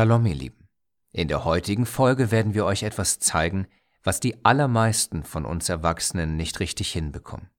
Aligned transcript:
Shalom, 0.00 0.24
ihr 0.24 0.34
Lieben. 0.34 0.66
In 1.12 1.28
der 1.28 1.44
heutigen 1.44 1.84
Folge 1.84 2.30
werden 2.30 2.54
wir 2.54 2.64
euch 2.64 2.84
etwas 2.84 3.18
zeigen, 3.18 3.66
was 4.02 4.18
die 4.18 4.46
allermeisten 4.46 5.24
von 5.24 5.44
uns 5.44 5.68
Erwachsenen 5.68 6.38
nicht 6.38 6.58
richtig 6.58 6.90
hinbekommen. 6.90 7.50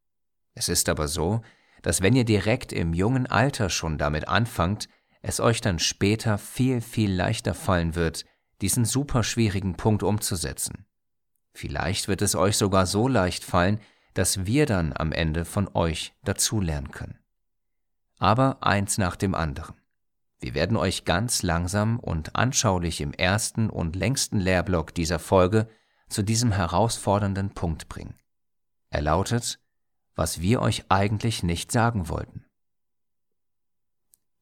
Es 0.55 0.67
ist 0.67 0.89
aber 0.89 1.07
so, 1.07 1.43
dass 1.83 2.01
wenn 2.01 2.15
ihr 2.15 2.25
direkt 2.25 2.73
im 2.73 2.95
jungen 2.95 3.27
Alter 3.27 3.69
schon 3.69 3.99
damit 3.99 4.27
anfangt, 4.27 4.89
es 5.21 5.39
euch 5.39 5.61
dann 5.61 5.77
später 5.77 6.39
viel, 6.39 6.81
viel 6.81 7.13
leichter 7.13 7.53
fallen 7.53 7.93
wird, 7.93 8.25
diesen 8.61 8.85
super 8.85 9.21
schwierigen 9.21 9.77
Punkt 9.77 10.01
umzusetzen. 10.01 10.87
Vielleicht 11.53 12.07
wird 12.07 12.23
es 12.23 12.33
euch 12.33 12.57
sogar 12.57 12.87
so 12.87 13.07
leicht 13.07 13.43
fallen, 13.43 13.79
dass 14.15 14.47
wir 14.47 14.65
dann 14.65 14.93
am 14.97 15.11
Ende 15.11 15.45
von 15.45 15.69
euch 15.75 16.15
dazulernen 16.23 16.89
können. 16.89 17.19
Aber 18.17 18.63
eins 18.63 18.97
nach 18.97 19.15
dem 19.15 19.35
anderen. 19.35 19.75
Wir 20.41 20.55
werden 20.55 20.75
euch 20.75 21.05
ganz 21.05 21.43
langsam 21.43 21.99
und 21.99 22.35
anschaulich 22.35 22.99
im 22.99 23.13
ersten 23.13 23.69
und 23.69 23.95
längsten 23.95 24.39
Lehrblock 24.39 24.93
dieser 24.93 25.19
Folge 25.19 25.69
zu 26.09 26.23
diesem 26.23 26.51
herausfordernden 26.51 27.51
Punkt 27.51 27.87
bringen. 27.87 28.15
Er 28.89 29.01
lautet, 29.01 29.59
was 30.15 30.41
wir 30.41 30.61
euch 30.61 30.85
eigentlich 30.89 31.43
nicht 31.43 31.71
sagen 31.71 32.09
wollten. 32.09 32.45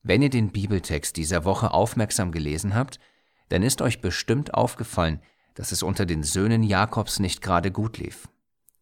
Wenn 0.01 0.21
ihr 0.21 0.29
den 0.29 0.51
Bibeltext 0.51 1.17
dieser 1.17 1.43
Woche 1.43 1.71
aufmerksam 1.71 2.31
gelesen 2.31 2.73
habt, 2.73 2.99
dann 3.49 3.61
ist 3.61 3.81
euch 3.81 3.99
bestimmt 3.99 4.53
aufgefallen, 4.53 5.21
dass 5.53 5.73
es 5.73 5.83
unter 5.83 6.05
den 6.05 6.23
Söhnen 6.23 6.63
Jakobs 6.63 7.19
nicht 7.19 7.41
gerade 7.41 7.71
gut 7.71 7.97
lief. 7.97 8.29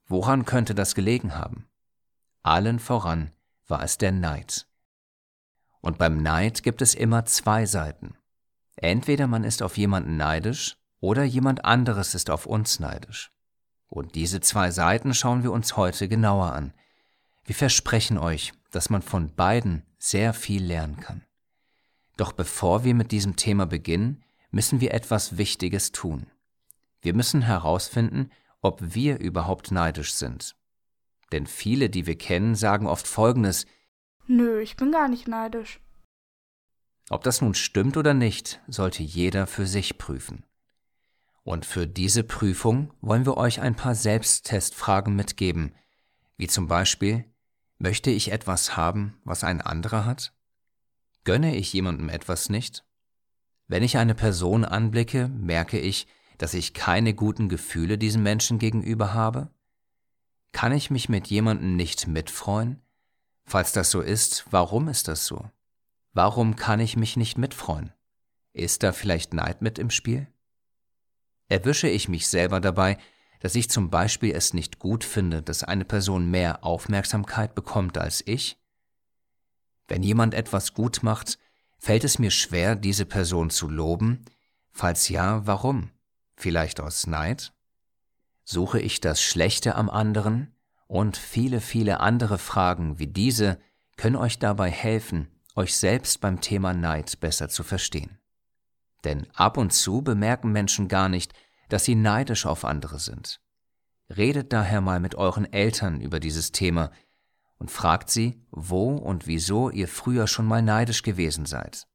Woran 0.05 0.45
könnte 0.45 0.75
das 0.75 0.93
gelegen 0.93 1.35
haben? 1.35 1.67
Allen 2.43 2.77
voran 2.77 3.31
war 3.67 3.81
es 3.81 3.97
der 3.97 4.11
Neid. 4.11 4.67
Und 5.87 5.97
beim 5.97 6.21
Neid 6.21 6.63
gibt 6.63 6.81
es 6.81 6.95
immer 6.95 7.23
zwei 7.23 7.65
Seiten. 7.65 8.17
Entweder 8.75 9.25
man 9.25 9.45
ist 9.45 9.63
auf 9.63 9.77
jemanden 9.77 10.17
neidisch 10.17 10.75
oder 10.99 11.23
jemand 11.23 11.63
anderes 11.63 12.13
ist 12.13 12.29
auf 12.29 12.45
uns 12.45 12.81
neidisch. 12.81 13.31
Und 13.87 14.15
diese 14.15 14.41
zwei 14.41 14.69
Seiten 14.69 15.13
schauen 15.13 15.43
wir 15.43 15.53
uns 15.53 15.77
heute 15.77 16.09
genauer 16.09 16.51
an. 16.51 16.73
Wir 17.45 17.55
versprechen 17.55 18.17
euch, 18.17 18.51
dass 18.69 18.89
man 18.89 19.01
von 19.01 19.33
beiden 19.33 19.85
sehr 19.97 20.33
viel 20.33 20.61
lernen 20.61 20.97
kann. 20.99 21.23
Doch 22.17 22.33
bevor 22.33 22.83
wir 22.83 22.93
mit 22.93 23.13
diesem 23.13 23.37
Thema 23.37 23.65
beginnen, 23.65 24.25
müssen 24.51 24.81
wir 24.81 24.93
etwas 24.93 25.37
Wichtiges 25.37 25.93
tun. 25.93 26.27
Wir 26.99 27.13
müssen 27.13 27.43
herausfinden, 27.43 28.29
ob 28.59 28.93
wir 28.93 29.21
überhaupt 29.21 29.71
neidisch 29.71 30.15
sind. 30.15 30.57
Denn 31.31 31.47
viele, 31.47 31.89
die 31.89 32.05
wir 32.07 32.17
kennen, 32.17 32.55
sagen 32.55 32.87
oft 32.87 33.07
Folgendes 33.07 33.65
Nö, 34.27 34.61
ich 34.61 34.75
bin 34.75 34.91
gar 34.91 35.07
nicht 35.07 35.27
neidisch. 35.27 35.79
Ob 37.09 37.23
das 37.23 37.41
nun 37.41 37.53
stimmt 37.53 37.95
oder 37.95 38.13
nicht, 38.13 38.61
sollte 38.67 39.01
jeder 39.01 39.47
für 39.47 39.65
sich 39.65 39.97
prüfen. 39.97 40.45
Und 41.43 41.65
für 41.65 41.87
diese 41.87 42.23
Prüfung 42.23 42.93
wollen 42.99 43.25
wir 43.25 43.37
euch 43.37 43.61
ein 43.61 43.75
paar 43.75 43.95
Selbsttestfragen 43.95 45.15
mitgeben, 45.15 45.73
wie 46.35 46.47
zum 46.47 46.67
Beispiel, 46.67 47.23
möchte 47.77 48.11
ich 48.11 48.33
etwas 48.33 48.75
haben, 48.75 49.17
was 49.23 49.45
ein 49.45 49.61
anderer 49.61 50.03
hat? 50.03 50.33
Gönne 51.23 51.55
ich 51.55 51.71
jemandem 51.71 52.09
etwas 52.09 52.49
nicht? 52.49 52.83
Wenn 53.67 53.83
ich 53.83 53.97
eine 53.97 54.15
Person 54.15 54.65
anblicke, 54.65 55.29
merke 55.29 55.79
ich, 55.79 56.07
dass 56.37 56.53
ich 56.53 56.73
keine 56.73 57.13
guten 57.13 57.47
Gefühle 57.47 57.97
diesem 57.97 58.23
Menschen 58.23 58.59
gegenüber 58.59 59.13
habe? 59.13 59.49
Kann 60.51 60.73
ich 60.73 60.89
mich 60.89 61.07
mit 61.07 61.27
jemandem 61.27 61.77
nicht 61.77 62.07
mitfreuen? 62.07 62.81
Falls 63.49 63.71
das 63.71 63.89
so 63.91 64.01
ist, 64.01 64.45
warum 64.51 64.89
ist 64.89 65.07
das 65.07 65.25
so? 65.25 65.49
Warum 66.11 66.57
kann 66.57 66.81
ich 66.81 66.97
mich 66.97 67.15
nicht 67.15 67.37
mitfreuen? 67.37 67.93
Ist 68.51 68.83
da 68.83 68.91
vielleicht 68.91 69.33
Neid 69.33 69.61
mit 69.61 69.79
im 69.79 69.89
Spiel? 69.89 70.27
Erwische 71.47 71.87
ich 71.87 72.09
mich 72.09 72.27
selber 72.27 72.59
dabei, 72.59 72.97
dass 73.39 73.55
ich 73.55 73.69
zum 73.69 73.89
Beispiel 73.89 74.35
es 74.35 74.53
nicht 74.53 74.79
gut 74.79 75.05
finde, 75.05 75.41
dass 75.41 75.63
eine 75.63 75.85
Person 75.85 76.29
mehr 76.29 76.65
Aufmerksamkeit 76.65 77.55
bekommt 77.55 77.97
als 77.97 78.21
ich? 78.25 78.57
Wenn 79.87 80.03
jemand 80.03 80.33
etwas 80.33 80.73
gut 80.73 81.01
macht, 81.01 81.39
fällt 81.77 82.03
es 82.03 82.19
mir 82.19 82.31
schwer, 82.31 82.75
diese 82.75 83.05
Person 83.05 83.49
zu 83.49 83.69
loben? 83.69 84.25
Falls 84.71 85.07
ja, 85.07 85.47
warum? 85.47 85.91
Vielleicht 86.35 86.81
aus 86.81 87.07
Neid? 87.07 87.53
Suche 88.43 88.81
ich 88.81 88.99
das 88.99 89.21
Schlechte 89.21 89.75
am 89.75 89.89
anderen? 89.89 90.53
Und 90.87 91.17
viele, 91.17 91.61
viele 91.61 91.99
andere 91.99 92.37
Fragen 92.37 92.97
wie 92.97 93.07
diese 93.07 93.59
können 93.97 94.15
euch 94.15 94.39
dabei 94.39 94.71
helfen, 94.71 95.27
euch 95.55 95.75
selbst 95.75 96.21
beim 96.21 96.39
Thema 96.39 96.73
Neid 96.73 97.19
besser 97.19 97.49
zu 97.49 97.63
verstehen. 97.63 98.19
Denn 99.03 99.27
ab 99.33 99.57
und 99.57 99.73
zu 99.73 100.01
bemerken 100.01 100.51
Menschen 100.51 100.87
gar 100.87 101.09
nicht, 101.09 101.33
dass 101.69 101.83
sie 101.83 101.95
neidisch 101.95 102.45
auf 102.45 102.63
andere 102.63 102.99
sind. 102.99 103.41
Redet 104.15 104.53
daher 104.53 104.81
mal 104.81 104.99
mit 104.99 105.15
euren 105.15 105.51
Eltern 105.51 105.99
über 105.99 106.19
dieses 106.19 106.51
Thema 106.51 106.91
und 107.57 107.71
fragt 107.71 108.09
sie, 108.09 108.41
wo 108.51 108.95
und 108.95 109.27
wieso 109.27 109.69
ihr 109.69 109.87
früher 109.87 110.27
schon 110.27 110.45
mal 110.45 110.61
neidisch 110.61 111.03
gewesen 111.03 111.45
seid. 111.45 111.87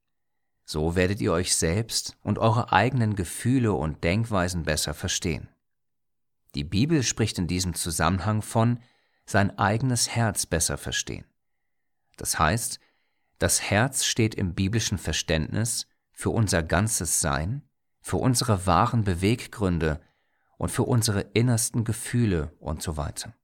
So 0.64 0.94
werdet 0.94 1.20
ihr 1.20 1.32
euch 1.32 1.56
selbst 1.56 2.16
und 2.22 2.38
eure 2.38 2.72
eigenen 2.72 3.14
Gefühle 3.14 3.72
und 3.72 4.04
Denkweisen 4.04 4.64
besser 4.64 4.94
verstehen. 4.94 5.48
Die 6.54 6.64
Bibel 6.64 7.02
spricht 7.02 7.38
in 7.38 7.46
diesem 7.46 7.74
Zusammenhang 7.74 8.42
von 8.42 8.80
sein 9.24 9.58
eigenes 9.58 10.10
Herz 10.10 10.46
besser 10.46 10.76
verstehen. 10.76 11.24
Das 12.16 12.38
heißt, 12.38 12.78
das 13.38 13.62
Herz 13.62 14.04
steht 14.04 14.34
im 14.34 14.54
biblischen 14.54 14.98
Verständnis 14.98 15.86
für 16.12 16.30
unser 16.30 16.62
ganzes 16.62 17.20
Sein, 17.20 17.62
für 18.00 18.18
unsere 18.18 18.66
wahren 18.66 19.04
Beweggründe 19.04 20.00
und 20.58 20.70
für 20.70 20.84
unsere 20.84 21.20
innersten 21.20 21.84
Gefühle 21.84 22.54
und 22.60 22.82
so 22.82 22.96
weiter. 22.96 23.34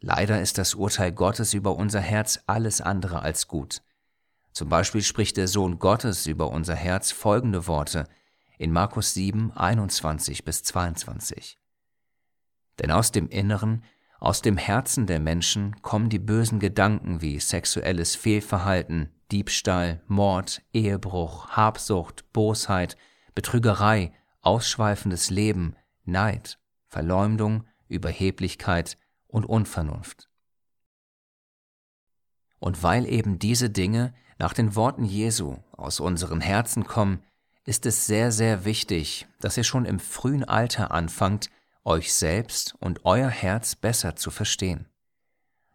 Leider 0.00 0.40
ist 0.40 0.58
das 0.58 0.74
Urteil 0.74 1.10
Gottes 1.10 1.54
über 1.54 1.74
unser 1.74 2.00
Herz 2.00 2.40
alles 2.46 2.80
andere 2.80 3.22
als 3.22 3.48
gut. 3.48 3.82
Zum 4.52 4.68
Beispiel 4.68 5.02
spricht 5.02 5.36
der 5.36 5.48
Sohn 5.48 5.78
Gottes 5.78 6.26
über 6.26 6.50
unser 6.50 6.74
Herz 6.74 7.10
folgende 7.10 7.66
Worte 7.66 8.08
in 8.58 8.72
Markus 8.72 9.14
7, 9.14 9.52
21 9.52 10.44
bis 10.44 10.62
22. 10.64 11.58
Denn 12.80 12.90
aus 12.90 13.12
dem 13.12 13.28
Inneren, 13.28 13.84
aus 14.20 14.42
dem 14.42 14.56
Herzen 14.56 15.06
der 15.06 15.20
Menschen 15.20 15.80
kommen 15.82 16.10
die 16.10 16.18
bösen 16.18 16.58
Gedanken 16.58 17.22
wie 17.22 17.38
sexuelles 17.38 18.16
Fehlverhalten, 18.16 19.10
Diebstahl, 19.30 20.02
Mord, 20.08 20.62
Ehebruch, 20.72 21.50
Habsucht, 21.50 22.32
Bosheit, 22.32 22.96
Betrügerei, 23.34 24.12
ausschweifendes 24.40 25.30
Leben, 25.30 25.76
Neid, 26.04 26.58
Verleumdung, 26.88 27.64
Überheblichkeit 27.86 28.98
und 29.28 29.46
Unvernunft. 29.46 30.28
Und 32.58 32.82
weil 32.82 33.06
eben 33.06 33.38
diese 33.38 33.70
Dinge 33.70 34.14
nach 34.38 34.52
den 34.52 34.74
Worten 34.74 35.04
Jesu 35.04 35.58
aus 35.72 36.00
unseren 36.00 36.40
Herzen 36.40 36.84
kommen, 36.84 37.22
ist 37.68 37.84
es 37.84 38.06
sehr, 38.06 38.32
sehr 38.32 38.64
wichtig, 38.64 39.28
dass 39.40 39.58
ihr 39.58 39.62
schon 39.62 39.84
im 39.84 40.00
frühen 40.00 40.42
Alter 40.42 40.90
anfangt, 40.90 41.50
euch 41.84 42.14
selbst 42.14 42.74
und 42.80 43.04
euer 43.04 43.28
Herz 43.28 43.76
besser 43.76 44.16
zu 44.16 44.30
verstehen. 44.30 44.88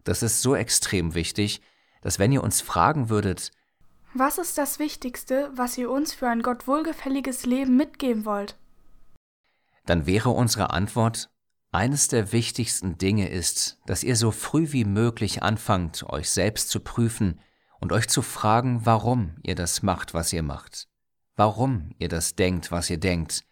Das 0.03 0.23
ist 0.23 0.41
so 0.41 0.55
extrem 0.55 1.13
wichtig, 1.13 1.61
dass 2.01 2.17
wenn 2.17 2.31
ihr 2.31 2.43
uns 2.43 2.61
fragen 2.61 3.09
würdet, 3.09 3.51
was 4.15 4.39
ist 4.39 4.57
das 4.57 4.79
Wichtigste, 4.79 5.51
was 5.53 5.77
ihr 5.77 5.91
uns 5.91 6.13
für 6.13 6.27
ein 6.27 6.41
Gott 6.41 6.67
wohlgefälliges 6.67 7.45
Leben 7.45 7.77
mitgeben 7.77 8.25
wollt? 8.25 8.57
Dann 9.85 10.07
wäre 10.07 10.31
unsere 10.31 10.71
Antwort, 10.71 11.29
eines 11.71 12.07
der 12.07 12.31
wichtigsten 12.31 12.97
Dinge 12.97 13.29
ist, 13.29 13.79
dass 13.85 14.03
ihr 14.03 14.15
so 14.15 14.31
früh 14.31 14.71
wie 14.71 14.85
möglich 14.85 15.43
anfangt, 15.43 16.03
euch 16.09 16.31
selbst 16.31 16.69
zu 16.69 16.79
prüfen 16.79 17.39
und 17.79 17.91
euch 17.91 18.09
zu 18.09 18.23
fragen, 18.23 18.83
warum 18.83 19.35
ihr 19.43 19.55
das 19.55 19.83
macht, 19.83 20.15
was 20.15 20.33
ihr 20.33 20.43
macht, 20.43 20.87
warum 21.35 21.91
ihr 21.97 22.09
das 22.09 22.35
denkt, 22.35 22.71
was 22.71 22.89
ihr 22.89 22.99
denkt, 22.99 23.43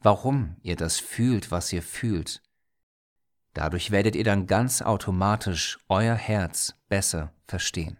warum 0.00 0.56
ihr 0.62 0.76
das 0.76 0.98
fühlt, 0.98 1.50
was 1.50 1.72
ihr 1.72 1.82
fühlt. 1.82 2.42
Dadurch 3.54 3.90
werdet 3.90 4.14
ihr 4.14 4.24
dann 4.24 4.46
ganz 4.46 4.82
automatisch 4.82 5.78
euer 5.88 6.14
Herz 6.14 6.74
besser 6.88 7.32
verstehen. 7.46 7.98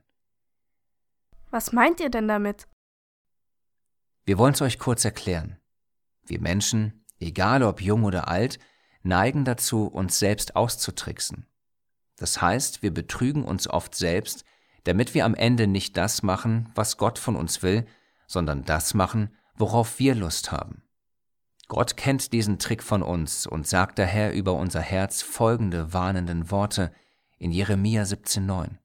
Was 1.51 1.73
meint 1.73 2.01
ihr 2.01 2.11
denn 2.11 2.29
damit? 2.29 2.69
Wir 4.25 4.39
wollen 4.39 4.55
es 4.55 4.63
euch 4.63 4.79
kurz 4.79 5.05
erklären. 5.05 5.59
Wir 6.27 6.41
Menschen, 6.41 7.05
egal 7.19 7.63
ob 7.63 7.81
jung 7.81 8.05
oder 8.05 8.29
alt, 8.29 8.59
neigen 9.03 9.45
dazu, 9.45 9.87
uns 9.87 10.19
selbst 10.19 10.55
auszutricksen. 10.55 11.47
Das 12.17 12.43
heißt, 12.43 12.83
wir 12.83 12.93
betrügen 12.93 13.45
uns 13.45 13.69
oft 13.69 13.95
selbst, 13.95 14.45
damit 14.85 15.15
wir 15.15 15.25
am 15.25 15.35
Ende 15.35 15.67
nicht 15.67 15.97
das 15.97 16.23
machen, 16.23 16.71
was 16.75 16.99
Gott 16.99 17.19
von 17.19 17.37
uns 17.37 17.63
will, 17.63 17.87
sondern 18.29 18.65
das 18.65 18.95
machen, 18.95 19.35
worauf 19.57 19.99
wir 19.99 20.15
Lust 20.15 20.53
haben. 20.53 20.85
Gott 21.67 21.97
kennt 21.97 22.33
diesen 22.33 22.61
Trick 22.61 22.85
von 22.85 23.03
uns 23.03 23.47
und 23.47 23.67
sagt 23.67 23.99
daher 23.99 24.33
über 24.33 24.55
unser 24.55 24.81
Herz 24.81 25.23
folgende 25.23 25.93
warnenden 25.93 26.53
Worte 26.53 26.93
in 27.39 27.51
Jeremia 27.51 28.05
17,9. 28.05 28.79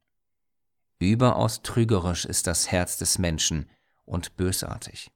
Überaus 0.99 1.61
trügerisch 1.61 2.25
ist 2.25 2.47
das 2.47 2.71
Herz 2.71 2.97
des 2.97 3.19
Menschen 3.19 3.69
und 4.05 4.35
bösartig. 4.35 5.11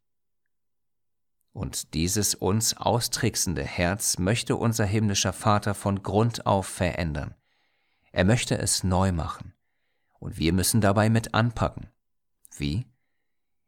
Und 1.53 1.93
dieses 1.93 2.35
uns 2.35 2.77
austricksende 2.77 3.63
Herz 3.63 4.19
möchte 4.19 4.55
unser 4.55 4.85
himmlischer 4.85 5.33
Vater 5.33 5.73
von 5.73 6.03
Grund 6.03 6.45
auf 6.45 6.67
verändern. 6.67 7.33
Er 8.11 8.25
möchte 8.25 8.57
es 8.57 8.83
neu 8.83 9.11
machen. 9.11 9.53
Und 10.19 10.37
wir 10.37 10.53
müssen 10.53 10.81
dabei 10.81 11.09
mit 11.09 11.33
anpacken. 11.33 11.89
Wie? 12.55 12.85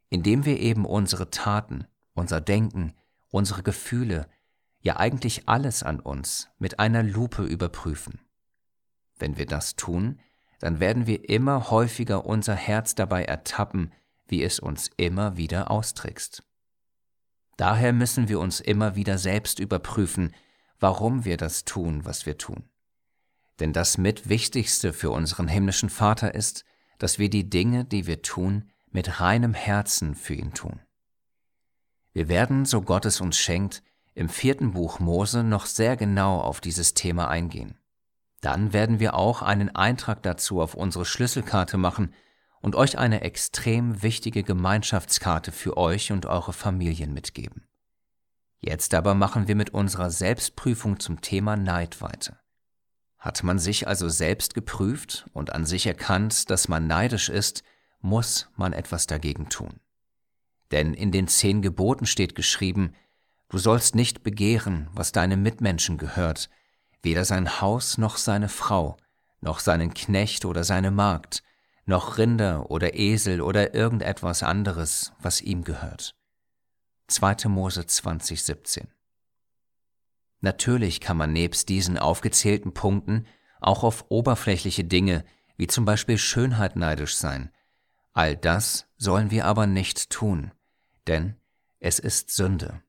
Indem 0.09 0.45
wir 0.45 0.59
eben 0.59 0.85
unsere 0.85 1.29
Taten, 1.29 1.85
unser 2.13 2.41
Denken, 2.41 2.93
unsere 3.29 3.63
Gefühle, 3.63 4.27
ja 4.81 4.97
eigentlich 4.97 5.47
alles 5.47 5.83
an 5.83 5.99
uns 5.99 6.49
mit 6.57 6.79
einer 6.79 7.03
Lupe 7.03 7.43
überprüfen. 7.43 8.19
Wenn 9.17 9.37
wir 9.37 9.45
das 9.45 9.75
tun, 9.75 10.19
dann 10.59 10.79
werden 10.79 11.07
wir 11.07 11.29
immer 11.29 11.69
häufiger 11.69 12.25
unser 12.25 12.55
Herz 12.55 12.95
dabei 12.95 13.25
ertappen, 13.25 13.91
wie 14.27 14.43
es 14.43 14.59
uns 14.59 14.89
immer 14.97 15.37
wieder 15.37 15.71
austrickst. 15.71 16.43
Daher 17.57 17.91
müssen 17.91 18.29
wir 18.29 18.39
uns 18.39 18.61
immer 18.61 18.95
wieder 18.95 19.17
selbst 19.17 19.59
überprüfen, 19.59 20.33
warum 20.79 21.25
wir 21.25 21.35
das 21.35 21.65
tun, 21.65 22.05
was 22.05 22.25
wir 22.25 22.37
tun. 22.37 22.69
Denn 23.59 23.73
das 23.73 23.97
mit 23.97 24.29
Wichtigste 24.29 24.93
für 24.93 25.11
unseren 25.11 25.49
himmlischen 25.49 25.89
Vater 25.89 26.33
ist, 26.33 26.63
dass 26.99 27.19
wir 27.19 27.29
die 27.29 27.49
Dinge, 27.49 27.83
die 27.83 28.07
wir 28.07 28.21
tun, 28.21 28.69
mit 28.91 29.19
reinem 29.19 29.53
Herzen 29.53 30.15
für 30.15 30.33
ihn 30.33 30.53
tun. 30.53 30.79
Wir 32.13 32.27
werden, 32.27 32.65
so 32.65 32.81
Gott 32.81 33.05
es 33.05 33.21
uns 33.21 33.37
schenkt, 33.37 33.83
im 34.15 34.29
vierten 34.29 34.73
Buch 34.73 34.99
Mose 34.99 35.43
noch 35.43 35.65
sehr 35.65 35.95
genau 35.95 36.39
auf 36.39 36.61
dieses 36.61 36.93
Thema 36.93 37.27
eingehen. 37.27 37.77
Dann 38.41 38.73
werden 38.73 38.99
wir 38.99 39.13
auch 39.15 39.41
einen 39.41 39.75
Eintrag 39.75 40.23
dazu 40.23 40.61
auf 40.61 40.73
unsere 40.73 41.05
Schlüsselkarte 41.05 41.77
machen 41.77 42.13
und 42.61 42.75
euch 42.75 42.97
eine 42.97 43.21
extrem 43.21 44.01
wichtige 44.01 44.43
Gemeinschaftskarte 44.43 45.51
für 45.51 45.77
euch 45.77 46.11
und 46.11 46.25
eure 46.25 46.53
Familien 46.53 47.13
mitgeben. 47.13 47.65
Jetzt 48.59 48.93
aber 48.93 49.13
machen 49.13 49.47
wir 49.47 49.55
mit 49.55 49.69
unserer 49.69 50.09
Selbstprüfung 50.09 50.99
zum 50.99 51.21
Thema 51.21 51.55
Neid 51.55 52.01
weiter. 52.01 52.39
Hat 53.17 53.43
man 53.43 53.59
sich 53.59 53.87
also 53.87 54.09
selbst 54.09 54.53
geprüft 54.53 55.29
und 55.33 55.53
an 55.53 55.65
sich 55.65 55.85
erkannt, 55.85 56.49
dass 56.49 56.67
man 56.67 56.87
neidisch 56.87 57.29
ist, 57.29 57.63
muss 58.01 58.49
man 58.55 58.73
etwas 58.73 59.07
dagegen 59.07 59.49
tun. 59.49 59.79
Denn 60.71 60.93
in 60.93 61.11
den 61.11 61.27
zehn 61.27 61.61
Geboten 61.61 62.05
steht 62.05 62.35
geschrieben, 62.35 62.93
du 63.49 63.57
sollst 63.57 63.95
nicht 63.95 64.23
begehren, 64.23 64.89
was 64.93 65.11
deinem 65.11 65.41
Mitmenschen 65.41 65.97
gehört, 65.97 66.49
weder 67.01 67.25
sein 67.25 67.61
Haus 67.61 67.97
noch 67.97 68.17
seine 68.17 68.49
Frau, 68.49 68.97
noch 69.41 69.59
seinen 69.59 69.93
Knecht 69.93 70.45
oder 70.45 70.63
seine 70.63 70.91
Magd, 70.91 71.43
noch 71.85 72.17
Rinder 72.17 72.69
oder 72.69 72.93
Esel 72.93 73.41
oder 73.41 73.73
irgendetwas 73.73 74.43
anderes, 74.43 75.13
was 75.19 75.41
ihm 75.41 75.63
gehört. 75.63 76.15
2. 77.07 77.47
Mose 77.47 77.85
20, 77.85 78.43
17. 78.43 78.87
Natürlich 80.41 81.01
kann 81.01 81.17
man 81.17 81.33
nebst 81.33 81.67
diesen 81.69 81.97
aufgezählten 81.97 82.73
Punkten 82.73 83.25
auch 83.59 83.83
auf 83.83 84.05
oberflächliche 84.09 84.83
Dinge 84.83 85.25
wie 85.57 85.67
zum 85.67 85.83
Beispiel 85.83 86.17
Schönheit 86.17 86.77
neidisch 86.77 87.17
sein. 87.17 87.51
All 88.19 88.35
das 88.35 88.85
sollen 88.97 89.31
wir 89.31 89.45
aber 89.45 89.65
nicht 89.65 90.09
tun, 90.09 90.51
denn 91.07 91.37
es 91.79 91.99
ist 91.99 92.31
Sünde. 92.31 92.83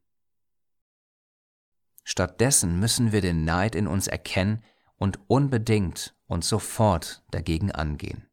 Stattdessen 2.02 2.80
müssen 2.80 3.12
wir 3.12 3.20
den 3.20 3.44
Neid 3.44 3.76
in 3.76 3.86
uns 3.86 4.08
erkennen 4.08 4.64
und 4.96 5.20
unbedingt 5.28 6.16
und 6.26 6.44
sofort 6.44 7.22
dagegen 7.30 7.70
angehen. 7.70 8.28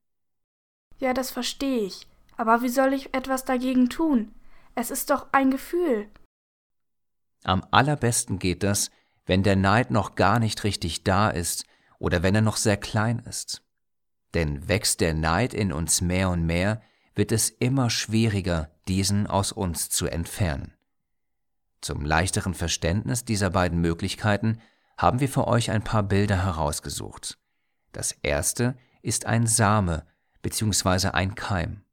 Ja, 0.97 1.13
das 1.13 1.29
verstehe 1.29 1.81
ich. 1.81 2.07
Aber 2.35 2.63
wie 2.63 2.69
soll 2.69 2.93
ich 2.93 3.13
etwas 3.13 3.45
dagegen 3.45 3.91
tun? 3.91 4.33
Es 4.73 4.89
ist 4.89 5.11
doch 5.11 5.27
ein 5.33 5.51
Gefühl. 5.51 6.09
Am 7.43 7.63
allerbesten 7.69 8.39
geht 8.39 8.63
das, 8.63 8.89
wenn 9.27 9.43
der 9.43 9.55
Neid 9.55 9.91
noch 9.91 10.15
gar 10.15 10.39
nicht 10.39 10.63
richtig 10.63 11.03
da 11.03 11.29
ist 11.29 11.67
oder 11.99 12.23
wenn 12.23 12.33
er 12.33 12.41
noch 12.41 12.57
sehr 12.57 12.77
klein 12.77 13.19
ist. 13.19 13.61
Denn 14.33 14.67
wächst 14.67 14.99
der 14.99 15.13
Neid 15.13 15.53
in 15.53 15.71
uns 15.71 16.01
mehr 16.01 16.31
und 16.31 16.43
mehr, 16.43 16.81
wird 17.17 17.31
es 17.31 17.49
immer 17.49 17.89
schwieriger, 17.89 18.69
diesen 18.87 19.25
aus 19.25 19.51
uns 19.51 19.89
zu 19.89 20.05
entfernen. 20.05 20.73
Zum 21.81 22.05
leichteren 22.05 22.53
Verständnis 22.53 23.25
dieser 23.25 23.49
beiden 23.49 23.81
Möglichkeiten 23.81 24.59
haben 24.97 25.19
wir 25.19 25.27
für 25.27 25.47
euch 25.47 25.71
ein 25.71 25.83
paar 25.83 26.03
Bilder 26.03 26.43
herausgesucht. 26.43 27.39
Das 27.91 28.11
erste 28.11 28.77
ist 29.01 29.25
ein 29.25 29.47
Same 29.47 30.05
bzw. 30.43 31.09
ein 31.09 31.33
Keim. 31.35 31.83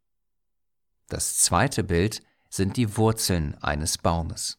Das 1.09 1.39
zweite 1.39 1.85
Bild 1.85 2.23
sind 2.51 2.77
die 2.77 2.97
Wurzeln 2.97 3.57
eines 3.63 3.99
Baumes. 3.99 4.59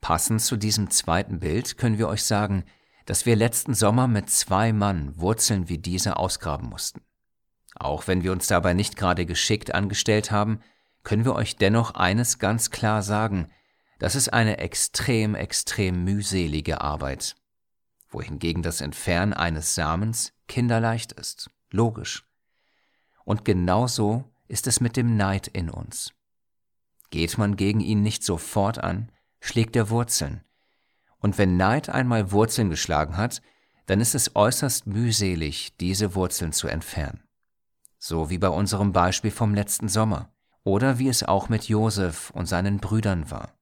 Passend 0.00 0.42
zu 0.42 0.56
diesem 0.56 0.90
zweiten 0.90 1.38
Bild 1.40 1.78
können 1.78 1.98
wir 1.98 2.08
euch 2.08 2.24
sagen, 2.24 2.64
dass 3.06 3.26
wir 3.26 3.36
letzten 3.36 3.74
Sommer 3.74 4.08
mit 4.08 4.30
zwei 4.30 4.72
Mann 4.72 5.16
Wurzeln 5.18 5.68
wie 5.68 5.78
diese 5.78 6.16
ausgraben 6.16 6.68
mussten. 6.68 7.02
Auch 7.76 8.06
wenn 8.06 8.22
wir 8.22 8.32
uns 8.32 8.46
dabei 8.46 8.74
nicht 8.74 8.96
gerade 8.96 9.26
geschickt 9.26 9.74
angestellt 9.74 10.30
haben, 10.30 10.60
können 11.02 11.24
wir 11.24 11.34
euch 11.34 11.56
dennoch 11.56 11.92
eines 11.92 12.38
ganz 12.38 12.70
klar 12.70 13.02
sagen, 13.02 13.50
das 13.98 14.14
ist 14.14 14.32
eine 14.32 14.58
extrem, 14.58 15.34
extrem 15.34 16.04
mühselige 16.04 16.80
Arbeit, 16.80 17.36
wohingegen 18.08 18.62
das 18.62 18.80
Entfernen 18.80 19.34
eines 19.34 19.74
Samens 19.74 20.32
kinderleicht 20.48 21.12
ist, 21.12 21.50
logisch. 21.70 22.24
Und 23.24 23.44
genauso 23.44 24.24
ist 24.48 24.66
es 24.66 24.80
mit 24.80 24.96
dem 24.96 25.16
Neid 25.16 25.46
in 25.48 25.70
uns. 25.70 26.12
Geht 27.10 27.38
man 27.38 27.56
gegen 27.56 27.80
ihn 27.80 28.02
nicht 28.02 28.24
sofort 28.24 28.78
an, 28.78 29.12
schlägt 29.40 29.76
er 29.76 29.90
Wurzeln. 29.90 30.42
Und 31.18 31.38
wenn 31.38 31.56
Neid 31.56 31.88
einmal 31.88 32.32
Wurzeln 32.32 32.70
geschlagen 32.70 33.16
hat, 33.16 33.42
dann 33.86 34.00
ist 34.00 34.14
es 34.14 34.34
äußerst 34.34 34.86
mühselig, 34.86 35.76
diese 35.78 36.14
Wurzeln 36.14 36.52
zu 36.52 36.68
entfernen. 36.68 37.22
So 38.02 38.30
wie 38.30 38.38
bei 38.38 38.48
unserem 38.48 38.92
Beispiel 38.92 39.30
vom 39.30 39.54
letzten 39.54 39.88
Sommer 39.88 40.32
oder 40.64 40.98
wie 40.98 41.08
es 41.08 41.22
auch 41.22 41.50
mit 41.50 41.68
Josef 41.68 42.30
und 42.30 42.46
seinen 42.46 42.78
Brüdern 42.78 43.30
war. 43.30 43.52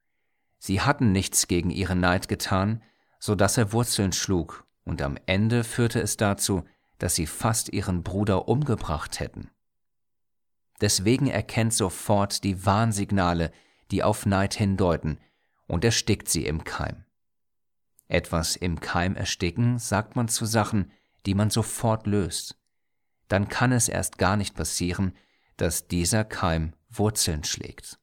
Sie 0.59 0.81
hatten 0.81 1.11
nichts 1.11 1.49
gegen 1.49 1.71
ihren 1.71 2.01
Neid 2.01 2.29
getan, 2.29 2.83
so 3.19 3.35
dass 3.35 3.57
er 3.57 3.73
Wurzeln 3.73 4.13
schlug, 4.13 4.65
und 4.85 5.03
am 5.03 5.19
Ende 5.27 5.65
führte 5.65 6.01
es 6.01 6.17
dazu, 6.17 6.65
dass 6.99 7.17
sie 7.17 7.27
fast 7.27 7.73
ihren 7.73 8.03
Bruder 8.05 8.49
umgebracht 8.49 9.19
hätten. 9.21 9.51
Deswegen 10.81 11.27
erkennt 11.27 11.75
sofort 11.75 12.45
die 12.45 12.65
Warnsignale, 12.65 13.51
die 13.91 14.05
auf 14.05 14.25
Neid 14.25 14.55
hindeuten, 14.55 15.19
und 15.67 15.85
erstickt 15.85 16.29
sie 16.29 16.47
im 16.47 16.63
Keim. 16.63 17.05
Etwas 18.07 18.55
im 18.57 18.81
Keim 18.81 19.17
ersticken 19.17 19.79
sagt 19.79 20.17
man 20.17 20.29
zu 20.29 20.47
Sachen, 20.47 20.93
die 21.27 21.35
man 21.35 21.51
sofort 21.51 22.07
löst. 22.07 22.57
Dann 23.29 23.49
kann 23.49 23.73
es 23.73 23.89
erst 23.89 24.19
gar 24.19 24.37
nicht 24.37 24.55
passieren, 24.55 25.15
dass 25.57 25.89
dieser 25.89 26.25
Keim 26.25 26.73
Wurzeln 26.89 27.45
schlägt. 27.45 27.99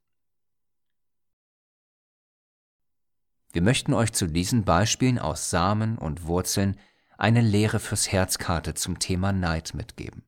Wir 3.52 3.62
möchten 3.62 3.94
euch 3.94 4.12
zu 4.12 4.28
diesen 4.28 4.66
Beispielen 4.66 5.18
aus 5.18 5.50
Samen 5.50 5.98
und 5.98 6.26
Wurzeln 6.26 6.78
eine 7.18 7.42
Lehre 7.42 7.80
fürs 7.80 8.12
Herzkarte 8.12 8.74
zum 8.74 9.00
Thema 9.00 9.32
Neid 9.32 9.74
mitgeben. 9.74 10.24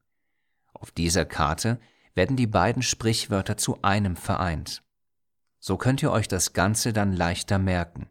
Auf 0.74 0.92
dieser 0.92 1.25
Karte 1.25 1.80
werden 2.13 2.38
die 2.38 2.48
beiden 2.48 2.82
Sprichwörter 2.82 3.58
zu 3.58 3.82
einem 3.82 4.16
vereint. 4.16 4.82
So 5.60 5.77
könnt 5.77 6.01
ihr 6.01 6.12
euch 6.12 6.27
das 6.27 6.54
Ganze 6.54 6.94
dann 6.94 7.12
leichter 7.12 7.60
merken. 7.60 8.10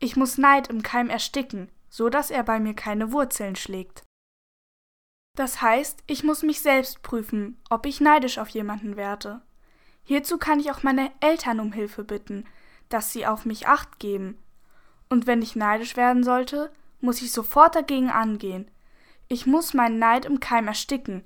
Ich 0.00 0.16
muss 0.16 0.38
Neid 0.38 0.68
im 0.68 0.82
Keim 0.82 1.08
ersticken, 1.08 1.70
so 1.88 2.08
dass 2.08 2.30
er 2.30 2.42
bei 2.42 2.58
mir 2.58 2.74
keine 2.74 3.12
Wurzeln 3.12 3.54
schlägt. 3.54 4.04
Das 5.36 5.60
heißt, 5.60 6.04
ich 6.06 6.22
muss 6.22 6.42
mich 6.42 6.60
selbst 6.60 7.02
prüfen, 7.02 7.58
ob 7.68 7.86
ich 7.86 8.00
neidisch 8.00 8.38
auf 8.38 8.48
jemanden 8.50 8.96
werde. 8.96 9.42
Hierzu 10.04 10.38
kann 10.38 10.60
ich 10.60 10.70
auch 10.70 10.82
meine 10.82 11.10
Eltern 11.20 11.58
um 11.60 11.72
Hilfe 11.72 12.04
bitten, 12.04 12.44
dass 12.88 13.12
sie 13.12 13.26
auf 13.26 13.44
mich 13.44 13.66
acht 13.66 13.98
geben. 13.98 14.38
Und 15.08 15.26
wenn 15.26 15.42
ich 15.42 15.56
neidisch 15.56 15.96
werden 15.96 16.22
sollte, 16.22 16.72
muss 17.00 17.20
ich 17.20 17.32
sofort 17.32 17.74
dagegen 17.74 18.10
angehen. 18.10 18.70
Ich 19.28 19.46
muss 19.46 19.74
meinen 19.74 19.98
Neid 19.98 20.24
im 20.24 20.38
Keim 20.38 20.68
ersticken, 20.68 21.24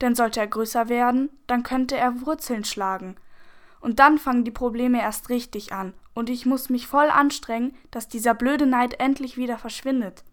denn 0.00 0.14
sollte 0.14 0.40
er 0.40 0.46
größer 0.46 0.88
werden, 0.88 1.28
dann 1.46 1.62
könnte 1.62 1.96
er 1.96 2.24
Wurzeln 2.24 2.64
schlagen. 2.64 3.16
Und 3.80 3.98
dann 3.98 4.18
fangen 4.18 4.44
die 4.44 4.50
Probleme 4.50 5.00
erst 5.00 5.28
richtig 5.28 5.72
an, 5.72 5.94
und 6.14 6.30
ich 6.30 6.46
muss 6.46 6.70
mich 6.70 6.86
voll 6.86 7.10
anstrengen, 7.10 7.76
dass 7.90 8.08
dieser 8.08 8.34
blöde 8.34 8.66
Neid 8.66 9.00
endlich 9.00 9.36
wieder 9.36 9.58
verschwindet. 9.58 10.24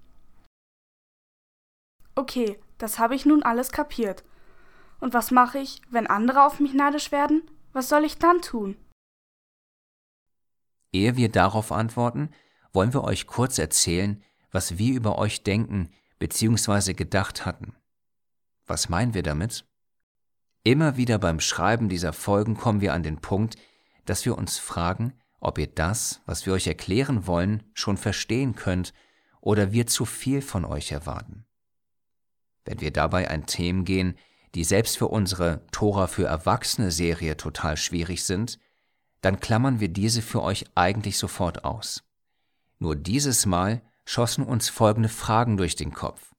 Okay, 2.15 2.60
das 2.77 3.00
habe 3.00 3.15
ich 3.15 3.25
nun 3.25 3.43
alles 3.43 3.72
kapiert. 3.72 4.24
Und 5.00 5.13
was 5.13 5.31
mache 5.31 5.60
ich, 5.60 5.81
wenn 5.89 6.07
andere 6.07 6.46
auf 6.46 6.60
mich 6.60 6.74
neidisch 6.74 7.12
werden? 7.12 7.43
Was 7.74 7.89
soll 7.89 8.03
ich 8.03 8.17
dann 8.17 8.41
tun? 8.41 8.75
Ehe 10.91 11.15
wir 11.15 11.29
darauf 11.29 11.72
antworten, 11.72 12.31
wollen 12.74 12.93
wir 12.93 13.03
euch 13.03 13.27
kurz 13.27 13.57
erzählen, 13.57 14.24
was 14.51 14.77
wir 14.77 14.96
über 14.96 15.17
euch 15.17 15.43
denken 15.43 15.89
bzw. 16.19 16.93
gedacht 16.93 17.46
hatten. 17.46 17.75
Was 18.65 18.89
meinen 18.89 19.13
wir 19.13 19.24
damit? 19.24 19.65
Immer 20.63 20.98
wieder 20.98 21.19
beim 21.19 21.39
Schreiben 21.39 21.89
dieser 21.89 22.13
Folgen 22.13 22.57
kommen 22.57 22.81
wir 22.81 22.93
an 22.93 23.03
den 23.03 23.17
Punkt, 23.22 23.55
dass 24.05 24.25
wir 24.25 24.38
uns 24.38 24.57
fragen, 24.57 25.13
ob 25.39 25.57
ihr 25.57 25.67
das, 25.67 26.22
was 26.25 26.46
wir 26.46 26.53
euch 26.53 26.67
erklären 26.67 27.27
wollen, 27.27 27.63
schon 27.74 27.98
verstehen 27.98 28.55
könnt 28.55 28.93
oder 29.39 29.72
wir 29.72 29.88
zu 29.88 30.05
viel 30.05 30.41
von 30.41 30.65
euch 30.65 30.91
erwarten. 30.91 31.47
Wenn 32.67 32.81
wir 32.81 32.91
dabei 32.91 33.29
an 33.29 33.45
Themen 33.45 33.86
gehen, 33.86 34.17
die 34.53 34.65
selbst 34.65 34.97
für 34.97 35.07
unsere 35.07 35.65
Tora 35.71 36.07
für 36.07 36.25
Erwachsene 36.25 36.91
Serie 36.91 37.38
total 37.38 37.77
schwierig 37.77 38.25
sind, 38.25 38.59
dann 39.21 39.39
klammern 39.39 39.79
wir 39.79 39.88
diese 39.88 40.21
für 40.21 40.43
euch 40.43 40.65
eigentlich 40.75 41.17
sofort 41.17 41.63
aus. 41.63 42.03
Nur 42.77 42.97
dieses 42.97 43.45
Mal 43.45 43.81
schossen 44.03 44.43
uns 44.43 44.67
folgende 44.67 45.07
Fragen 45.07 45.55
durch 45.55 45.77
den 45.77 45.93
Kopf. 45.93 46.33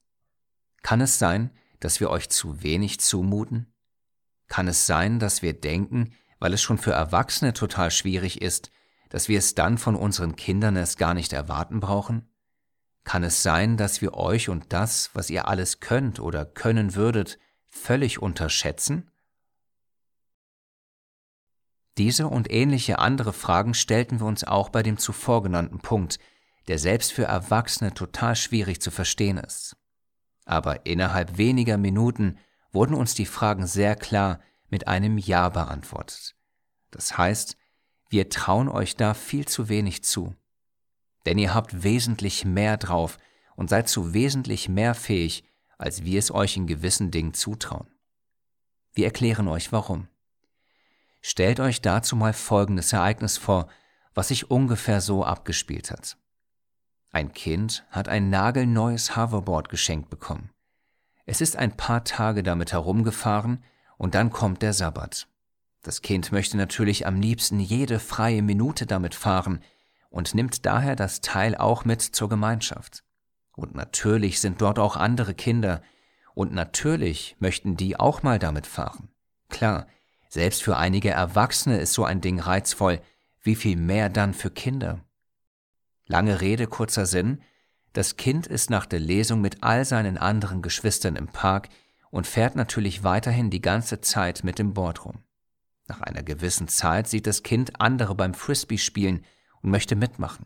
Kann 0.83 1.01
es 1.01 1.17
sein, 1.17 1.49
dass 1.79 1.99
wir 1.99 2.11
euch 2.11 2.29
zu 2.29 2.61
wenig 2.61 2.99
zumuten? 2.99 3.73
Kann 4.47 4.67
es 4.67 4.85
sein, 4.85 5.17
dass 5.17 5.41
wir 5.41 5.59
denken, 5.59 6.13
weil 6.37 6.53
es 6.53 6.61
schon 6.61 6.77
für 6.77 6.91
Erwachsene 6.91 7.53
total 7.53 7.89
schwierig 7.89 8.43
ist, 8.43 8.69
dass 9.09 9.29
wir 9.29 9.39
es 9.39 9.55
dann 9.55 9.79
von 9.79 9.95
unseren 9.95 10.35
Kindern 10.35 10.75
erst 10.75 10.99
gar 10.99 11.15
nicht 11.15 11.33
erwarten 11.33 11.79
brauchen? 11.79 12.28
Kann 13.03 13.23
es 13.23 13.43
sein, 13.43 13.77
dass 13.77 14.01
wir 14.01 14.13
euch 14.13 14.49
und 14.49 14.71
das, 14.73 15.09
was 15.13 15.29
ihr 15.29 15.47
alles 15.47 15.79
könnt 15.79 16.19
oder 16.19 16.45
können 16.45 16.95
würdet, 16.95 17.39
völlig 17.67 18.21
unterschätzen? 18.21 19.09
Diese 21.97 22.27
und 22.27 22.49
ähnliche 22.49 22.99
andere 22.99 23.33
Fragen 23.33 23.73
stellten 23.73 24.19
wir 24.19 24.25
uns 24.25 24.43
auch 24.43 24.69
bei 24.69 24.83
dem 24.83 24.97
zuvor 24.97 25.43
genannten 25.43 25.79
Punkt, 25.79 26.19
der 26.67 26.79
selbst 26.79 27.11
für 27.11 27.25
Erwachsene 27.25 27.93
total 27.93 28.35
schwierig 28.35 28.81
zu 28.81 28.91
verstehen 28.91 29.37
ist. 29.37 29.75
Aber 30.45 30.85
innerhalb 30.85 31.37
weniger 31.37 31.77
Minuten 31.77 32.37
wurden 32.71 32.93
uns 32.93 33.15
die 33.15 33.25
Fragen 33.25 33.67
sehr 33.67 33.95
klar 33.95 34.39
mit 34.69 34.87
einem 34.87 35.17
Ja 35.17 35.49
beantwortet. 35.49 36.35
Das 36.91 37.17
heißt, 37.17 37.57
wir 38.09 38.29
trauen 38.29 38.69
euch 38.69 38.95
da 38.95 39.13
viel 39.13 39.47
zu 39.47 39.67
wenig 39.69 40.03
zu. 40.03 40.35
Denn 41.25 41.37
ihr 41.37 41.53
habt 41.53 41.83
wesentlich 41.83 42.45
mehr 42.45 42.77
drauf 42.77 43.17
und 43.55 43.69
seid 43.69 43.89
zu 43.89 44.13
wesentlich 44.13 44.69
mehr 44.69 44.95
fähig, 44.95 45.43
als 45.77 46.03
wir 46.03 46.19
es 46.19 46.31
euch 46.31 46.57
in 46.57 46.67
gewissen 46.67 47.11
Dingen 47.11 47.33
zutrauen. 47.33 47.87
Wir 48.93 49.05
erklären 49.05 49.47
euch 49.47 49.71
warum. 49.71 50.07
Stellt 51.21 51.59
euch 51.59 51.81
dazu 51.81 52.15
mal 52.15 52.33
folgendes 52.33 52.93
Ereignis 52.93 53.37
vor, 53.37 53.67
was 54.13 54.29
sich 54.29 54.49
ungefähr 54.49 55.01
so 55.01 55.23
abgespielt 55.23 55.91
hat. 55.91 56.17
Ein 57.11 57.33
Kind 57.33 57.85
hat 57.89 58.07
ein 58.07 58.29
nagelneues 58.29 59.15
Hoverboard 59.15 59.69
geschenkt 59.69 60.09
bekommen. 60.09 60.51
Es 61.25 61.41
ist 61.41 61.55
ein 61.55 61.75
paar 61.75 62.03
Tage 62.03 62.43
damit 62.43 62.71
herumgefahren 62.71 63.63
und 63.97 64.15
dann 64.15 64.31
kommt 64.31 64.61
der 64.61 64.73
Sabbat. 64.73 65.27
Das 65.81 66.01
Kind 66.01 66.31
möchte 66.31 66.57
natürlich 66.57 67.07
am 67.07 67.19
liebsten 67.19 67.59
jede 67.59 67.99
freie 67.99 68.41
Minute 68.41 68.85
damit 68.85 69.15
fahren 69.15 69.61
und 70.09 70.33
nimmt 70.33 70.65
daher 70.65 70.95
das 70.95 71.21
Teil 71.21 71.55
auch 71.55 71.85
mit 71.85 72.01
zur 72.01 72.29
Gemeinschaft. 72.29 73.03
Und 73.55 73.75
natürlich 73.75 74.39
sind 74.39 74.61
dort 74.61 74.79
auch 74.79 74.95
andere 74.95 75.33
Kinder, 75.33 75.81
und 76.35 76.53
natürlich 76.53 77.35
möchten 77.39 77.75
die 77.75 77.99
auch 77.99 78.23
mal 78.23 78.39
damit 78.39 78.65
fahren. 78.65 79.09
Klar, 79.49 79.87
selbst 80.29 80.63
für 80.63 80.77
einige 80.77 81.09
Erwachsene 81.09 81.79
ist 81.79 81.93
so 81.93 82.05
ein 82.05 82.21
Ding 82.21 82.39
reizvoll, 82.39 83.01
wie 83.41 83.55
viel 83.55 83.75
mehr 83.75 84.09
dann 84.09 84.33
für 84.33 84.49
Kinder. 84.49 85.03
Lange 86.05 86.39
Rede, 86.39 86.67
kurzer 86.67 87.05
Sinn, 87.05 87.41
das 87.93 88.15
Kind 88.15 88.47
ist 88.47 88.69
nach 88.69 88.85
der 88.85 88.99
Lesung 88.99 89.41
mit 89.41 89.63
all 89.63 89.83
seinen 89.83 90.17
anderen 90.17 90.61
Geschwistern 90.61 91.15
im 91.15 91.27
Park 91.27 91.69
und 92.11 92.27
fährt 92.27 92.55
natürlich 92.55 93.03
weiterhin 93.03 93.49
die 93.49 93.61
ganze 93.61 93.99
Zeit 93.99 94.43
mit 94.43 94.59
dem 94.59 94.73
Board 94.73 95.05
rum. 95.05 95.23
Nach 95.87 96.01
einer 96.01 96.23
gewissen 96.23 96.67
Zeit 96.67 97.07
sieht 97.07 97.27
das 97.27 97.43
Kind 97.43 97.81
andere 97.81 98.15
beim 98.15 98.33
Frisbee 98.33 98.77
spielen 98.77 99.25
und 99.61 99.71
möchte 99.71 99.95
mitmachen. 99.95 100.45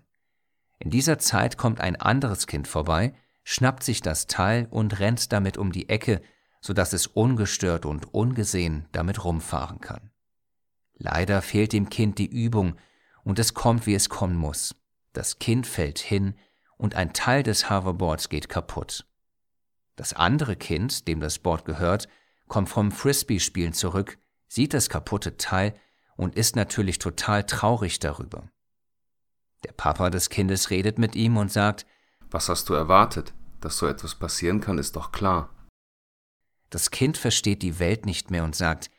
In 0.80 0.90
dieser 0.90 1.18
Zeit 1.20 1.58
kommt 1.58 1.80
ein 1.80 1.96
anderes 1.96 2.48
Kind 2.48 2.68
vorbei, 2.68 3.14
schnappt 3.44 3.84
sich 3.84 4.02
das 4.02 4.28
Teil 4.28 4.68
und 4.70 5.00
rennt 5.00 5.32
damit 5.32 5.58
um 5.58 5.72
die 5.72 5.90
Ecke, 5.90 6.22
sodass 6.62 6.94
es 6.94 7.08
ungestört 7.08 7.86
und 7.86 8.14
ungesehen 8.14 8.88
damit 8.92 9.24
rumfahren 9.24 9.82
kann. 9.82 10.12
Leider 10.96 11.42
fehlt 11.42 11.74
dem 11.74 11.90
Kind 11.90 12.18
die 12.20 12.28
Übung 12.28 12.76
und 13.24 13.40
es 13.40 13.54
kommt, 13.54 13.86
wie 13.86 13.96
es 13.96 14.10
kommen 14.10 14.36
muss. 14.36 14.76
Das 15.12 15.40
Kind 15.40 15.68
fällt 15.68 16.00
hin 16.00 16.36
und 16.78 16.96
ein 16.96 17.14
Teil 17.14 17.44
des 17.44 17.70
Hoverboards 17.70 18.30
geht 18.30 18.50
kaputt. 18.50 19.06
Das 19.96 20.14
andere 20.14 20.56
Kind, 20.56 21.08
dem 21.08 21.20
das 21.20 21.40
Board 21.40 21.66
gehört, 21.66 22.08
kommt 22.48 22.70
vom 22.70 22.92
Frisbee-Spielen 22.92 23.74
zurück, 23.74 24.18
sieht 24.48 24.74
das 24.74 24.90
kaputte 24.90 25.38
Teil 25.38 25.76
und 26.16 26.36
ist 26.36 26.56
natürlich 26.56 27.00
total 27.00 27.46
traurig 27.46 28.00
darüber. 28.00 28.50
Der 29.64 29.72
Papa 29.72 30.10
des 30.10 30.30
Kindes 30.30 30.70
redet 30.70 30.98
mit 30.98 31.16
ihm 31.16 31.38
und 31.38 31.52
sagt, 31.52 31.86
Was 32.32 32.50
hast 32.50 32.70
du 32.70 32.74
erwartet? 32.74 33.34
Dass 33.62 33.78
so 33.78 33.88
etwas 33.88 34.16
passieren 34.16 34.60
kann, 34.60 34.78
ist 34.78 34.96
doch 34.96 35.12
klar. 35.12 35.50
Das 36.70 36.92
Kind 36.92 37.18
versteht 37.18 37.62
die 37.62 37.80
Welt 37.80 38.06
nicht 38.06 38.32
mehr 38.32 38.44
und 38.44 38.56
sagt, 38.56 38.90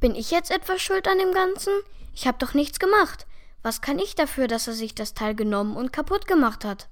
Bin 0.00 0.14
ich 0.14 0.30
jetzt 0.30 0.50
etwas 0.50 0.80
schuld 0.80 1.08
an 1.08 1.18
dem 1.18 1.32
Ganzen? 1.32 1.72
Ich 2.14 2.26
habe 2.26 2.38
doch 2.38 2.54
nichts 2.54 2.78
gemacht. 2.78 3.26
Was 3.62 3.80
kann 3.80 3.98
ich 3.98 4.14
dafür, 4.14 4.48
dass 4.48 4.66
er 4.66 4.74
sich 4.74 4.94
das 4.94 5.14
Teil 5.14 5.34
genommen 5.34 5.76
und 5.76 5.92
kaputt 5.92 6.26
gemacht 6.26 6.64
hat? 6.64 6.88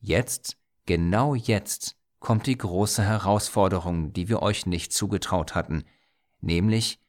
Jetzt, 0.00 0.56
genau 0.84 1.34
jetzt, 1.34 1.96
kommt 2.20 2.46
die 2.46 2.58
große 2.58 3.02
Herausforderung, 3.02 4.12
die 4.12 4.28
wir 4.28 4.42
euch 4.42 4.66
nicht 4.66 4.92
zugetraut 4.92 5.54
hatten, 5.54 5.84
nämlich, 6.40 7.00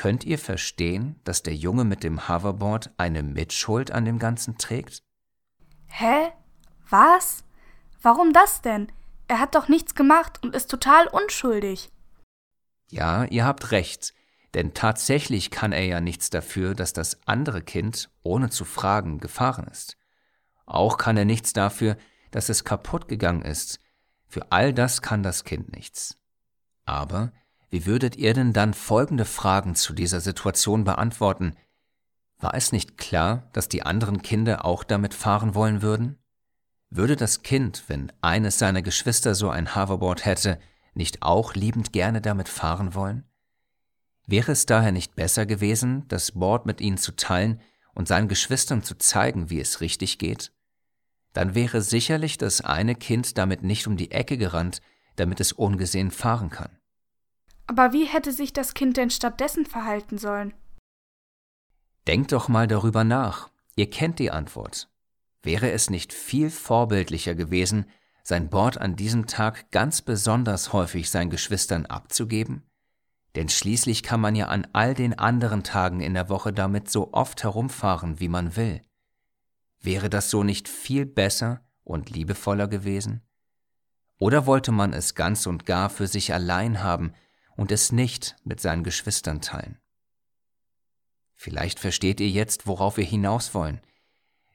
könnt 0.00 0.24
ihr 0.24 0.38
verstehen, 0.38 1.20
dass 1.24 1.42
der 1.42 1.54
Junge 1.54 1.84
mit 1.84 2.04
dem 2.04 2.26
Hoverboard 2.26 2.90
eine 2.96 3.22
Mitschuld 3.22 3.90
an 3.90 4.06
dem 4.06 4.18
Ganzen 4.18 4.56
trägt? 4.56 5.02
Hä? 5.88 6.32
Was? 6.88 7.44
Warum 8.00 8.32
das 8.32 8.62
denn? 8.62 8.90
Er 9.28 9.40
hat 9.40 9.54
doch 9.54 9.68
nichts 9.68 9.94
gemacht 9.94 10.42
und 10.42 10.56
ist 10.56 10.70
total 10.70 11.06
unschuldig. 11.06 11.90
Ja, 12.88 13.24
ihr 13.24 13.44
habt 13.44 13.72
recht, 13.72 14.14
denn 14.54 14.72
tatsächlich 14.72 15.50
kann 15.50 15.72
er 15.72 15.84
ja 15.84 16.00
nichts 16.00 16.30
dafür, 16.30 16.74
dass 16.74 16.94
das 16.94 17.20
andere 17.26 17.60
Kind, 17.60 18.08
ohne 18.22 18.48
zu 18.48 18.64
fragen, 18.64 19.20
gefahren 19.20 19.66
ist. 19.66 19.98
Auch 20.64 20.96
kann 20.96 21.18
er 21.18 21.26
nichts 21.26 21.52
dafür, 21.52 21.98
dass 22.30 22.48
es 22.48 22.64
kaputt 22.64 23.06
gegangen 23.06 23.42
ist. 23.42 23.80
Für 24.28 24.50
all 24.50 24.72
das 24.72 25.02
kann 25.02 25.22
das 25.22 25.44
Kind 25.44 25.76
nichts. 25.76 26.16
Aber 26.86 27.34
wie 27.70 27.86
würdet 27.86 28.16
ihr 28.16 28.34
denn 28.34 28.52
dann 28.52 28.74
folgende 28.74 29.24
Fragen 29.24 29.76
zu 29.76 29.92
dieser 29.92 30.20
Situation 30.20 30.82
beantworten? 30.82 31.54
War 32.38 32.54
es 32.54 32.72
nicht 32.72 32.98
klar, 32.98 33.48
dass 33.52 33.68
die 33.68 33.84
anderen 33.84 34.22
Kinder 34.22 34.64
auch 34.64 34.82
damit 34.82 35.14
fahren 35.14 35.54
wollen 35.54 35.80
würden? 35.80 36.18
Würde 36.90 37.14
das 37.14 37.42
Kind, 37.42 37.84
wenn 37.86 38.12
eines 38.20 38.58
seiner 38.58 38.82
Geschwister 38.82 39.36
so 39.36 39.50
ein 39.50 39.76
Hoverboard 39.76 40.24
hätte, 40.24 40.58
nicht 40.94 41.22
auch 41.22 41.54
liebend 41.54 41.92
gerne 41.92 42.20
damit 42.20 42.48
fahren 42.48 42.94
wollen? 42.96 43.24
Wäre 44.26 44.50
es 44.50 44.66
daher 44.66 44.90
nicht 44.90 45.14
besser 45.14 45.46
gewesen, 45.46 46.08
das 46.08 46.32
Board 46.32 46.66
mit 46.66 46.80
ihnen 46.80 46.98
zu 46.98 47.14
teilen 47.14 47.60
und 47.94 48.08
seinen 48.08 48.26
Geschwistern 48.26 48.82
zu 48.82 48.96
zeigen, 48.96 49.48
wie 49.50 49.60
es 49.60 49.80
richtig 49.80 50.18
geht? 50.18 50.50
Dann 51.32 51.54
wäre 51.54 51.82
sicherlich 51.82 52.36
das 52.36 52.60
eine 52.60 52.96
Kind 52.96 53.38
damit 53.38 53.62
nicht 53.62 53.86
um 53.86 53.96
die 53.96 54.10
Ecke 54.10 54.36
gerannt, 54.36 54.82
damit 55.14 55.38
es 55.38 55.52
ungesehen 55.52 56.10
fahren 56.10 56.50
kann. 56.50 56.79
Aber 57.70 57.92
wie 57.92 58.04
hätte 58.04 58.32
sich 58.32 58.52
das 58.52 58.74
Kind 58.74 58.96
denn 58.96 59.10
stattdessen 59.10 59.64
verhalten 59.64 60.18
sollen? 60.18 60.54
Denkt 62.08 62.32
doch 62.32 62.48
mal 62.48 62.66
darüber 62.66 63.04
nach. 63.04 63.48
Ihr 63.76 63.88
kennt 63.88 64.18
die 64.18 64.32
Antwort. 64.32 64.88
Wäre 65.44 65.70
es 65.70 65.88
nicht 65.88 66.12
viel 66.12 66.50
vorbildlicher 66.50 67.36
gewesen, 67.36 67.86
sein 68.24 68.50
Board 68.50 68.78
an 68.78 68.96
diesem 68.96 69.28
Tag 69.28 69.70
ganz 69.70 70.02
besonders 70.02 70.72
häufig 70.72 71.10
seinen 71.10 71.30
Geschwistern 71.30 71.86
abzugeben? 71.86 72.64
Denn 73.36 73.48
schließlich 73.48 74.02
kann 74.02 74.20
man 74.20 74.34
ja 74.34 74.48
an 74.48 74.66
all 74.72 74.94
den 74.94 75.16
anderen 75.16 75.62
Tagen 75.62 76.00
in 76.00 76.14
der 76.14 76.28
Woche 76.28 76.52
damit 76.52 76.90
so 76.90 77.12
oft 77.12 77.44
herumfahren, 77.44 78.18
wie 78.18 78.28
man 78.28 78.56
will. 78.56 78.82
Wäre 79.80 80.10
das 80.10 80.28
so 80.28 80.42
nicht 80.42 80.66
viel 80.66 81.06
besser 81.06 81.60
und 81.84 82.10
liebevoller 82.10 82.66
gewesen? 82.66 83.22
Oder 84.18 84.46
wollte 84.46 84.72
man 84.72 84.92
es 84.92 85.14
ganz 85.14 85.46
und 85.46 85.66
gar 85.66 85.88
für 85.88 86.08
sich 86.08 86.34
allein 86.34 86.82
haben 86.82 87.14
und 87.60 87.70
es 87.72 87.92
nicht 87.92 88.36
mit 88.42 88.58
seinen 88.58 88.84
Geschwistern 88.84 89.42
teilen? 89.42 89.78
Vielleicht 91.34 91.78
versteht 91.78 92.18
ihr 92.18 92.30
jetzt, 92.30 92.66
worauf 92.66 92.96
wir 92.96 93.04
hinaus 93.04 93.52
wollen. 93.52 93.82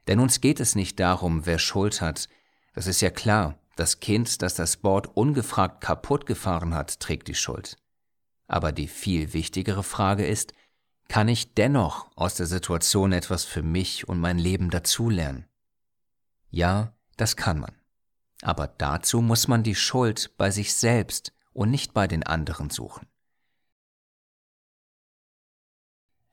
Denn 0.08 0.20
uns 0.20 0.42
geht 0.42 0.60
es 0.60 0.74
nicht 0.74 1.00
darum, 1.00 1.46
wer 1.46 1.60
Schuld 1.60 2.02
hat. 2.02 2.28
Das 2.74 2.88
ist 2.88 3.02
ja 3.02 3.12
klar, 3.12 3.60
das 3.76 4.00
Kind, 4.00 4.42
das 4.42 4.56
das 4.56 4.78
Board 4.78 5.16
ungefragt 5.16 5.82
kaputt 5.82 6.26
gefahren 6.26 6.74
hat, 6.74 7.00
trägt 7.00 7.28
die 7.28 7.36
Schuld. 7.36 7.78
Aber 8.48 8.72
die 8.72 8.88
viel 8.88 9.34
wichtigere 9.34 9.84
Frage 9.84 10.26
ist, 10.26 10.54
kann 11.08 11.28
ich 11.28 11.54
dennoch 11.54 12.10
aus 12.16 12.34
der 12.34 12.48
Situation 12.48 13.12
etwas 13.12 13.46
für 13.46 13.62
mich 13.62 14.10
und 14.10 14.20
mein 14.20 14.40
Leben 14.40 14.72
dazulernen? 14.72 15.46
Ja, 16.50 16.96
das 17.18 17.36
kann 17.36 17.60
man. 17.60 17.76
Aber 18.42 18.66
dazu 18.66 19.22
muss 19.22 19.48
man 19.48 19.62
die 19.62 19.76
Schuld 19.76 20.36
bei 20.38 20.50
sich 20.50 20.74
selbst 20.74 21.35
und 21.56 21.72
nicht 21.72 21.94
bei 21.94 22.08
den 22.08 22.24
anderen 22.24 22.70
suchen. 22.70 23.08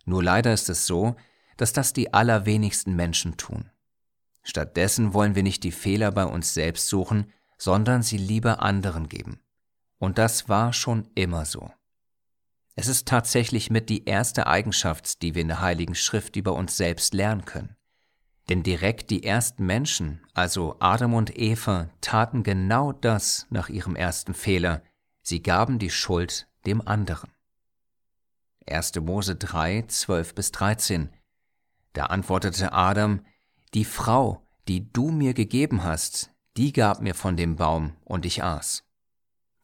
Nur 0.04 0.22
leider 0.22 0.52
ist 0.52 0.68
es 0.68 0.86
so, 0.86 1.16
dass 1.56 1.72
das 1.72 1.92
die 1.92 2.12
allerwenigsten 2.12 2.96
Menschen 2.96 3.36
tun. 3.36 3.70
Stattdessen 4.42 5.14
wollen 5.14 5.34
wir 5.36 5.44
nicht 5.44 5.62
die 5.62 5.70
Fehler 5.70 6.10
bei 6.10 6.24
uns 6.24 6.52
selbst 6.54 6.88
suchen, 6.88 7.32
sondern 7.56 8.02
sie 8.02 8.16
lieber 8.16 8.60
anderen 8.60 9.08
geben. 9.08 9.40
Und 9.98 10.18
das 10.18 10.48
war 10.48 10.72
schon 10.72 11.08
immer 11.14 11.44
so. 11.44 11.70
Es 12.74 12.88
ist 12.88 13.06
tatsächlich 13.06 13.70
mit 13.70 13.88
die 13.88 14.06
erste 14.06 14.48
Eigenschaft, 14.48 15.22
die 15.22 15.36
wir 15.36 15.42
in 15.42 15.48
der 15.48 15.60
Heiligen 15.60 15.94
Schrift 15.94 16.34
über 16.34 16.54
uns 16.54 16.76
selbst 16.76 17.14
lernen 17.14 17.44
können. 17.44 17.76
Denn 18.48 18.64
direkt 18.64 19.10
die 19.10 19.22
ersten 19.22 19.64
Menschen, 19.64 20.20
also 20.34 20.76
Adam 20.80 21.14
und 21.14 21.38
Eva, 21.38 21.90
taten 22.00 22.42
genau 22.42 22.90
das 22.90 23.46
nach 23.50 23.68
ihrem 23.68 23.94
ersten 23.94 24.34
Fehler. 24.34 24.82
Sie 25.22 25.42
gaben 25.42 25.78
die 25.78 25.90
Schuld 25.90 26.48
dem 26.66 26.86
anderen. 26.86 27.30
1. 28.66 28.94
Mose 29.00 29.36
3, 29.36 29.84
12 29.88 30.34
bis 30.34 30.52
13. 30.52 31.10
Da 31.92 32.06
antwortete 32.06 32.72
Adam, 32.72 33.24
Die 33.74 33.84
Frau, 33.84 34.46
die 34.68 34.92
du 34.92 35.10
mir 35.10 35.34
gegeben 35.34 35.84
hast, 35.84 36.30
die 36.56 36.72
gab 36.72 37.00
mir 37.00 37.14
von 37.14 37.36
dem 37.36 37.56
Baum 37.56 37.96
und 38.04 38.26
ich 38.26 38.42
aß. 38.42 38.84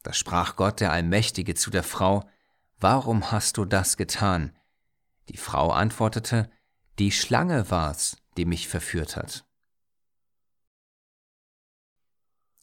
Da 0.03 0.13
sprach 0.13 0.57
Gott 0.57 0.81
der 0.81 0.93
Allmächtige 0.93 1.55
zu 1.55 1.71
der 1.71 1.83
Frau, 1.83 2.29
Warum 2.81 3.33
hast 3.33 3.57
du 3.57 3.65
das 3.65 3.97
getan? 3.97 4.57
Die 5.29 5.37
Frau 5.37 5.71
antwortete, 5.71 6.51
Die 6.99 7.11
Schlange 7.11 7.71
war's, 7.71 8.17
die 8.37 8.45
mich 8.45 8.69
verführt 8.69 9.17
hat. 9.17 9.48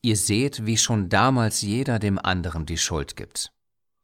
Ihr 0.05 0.17
seht, 0.17 0.67
wie 0.67 0.77
schon 0.77 1.09
damals 1.09 1.63
jeder 1.63 1.97
dem 1.97 2.19
anderen 2.19 2.67
die 2.67 2.77
Schuld 2.77 3.15
gibt. 3.15 3.51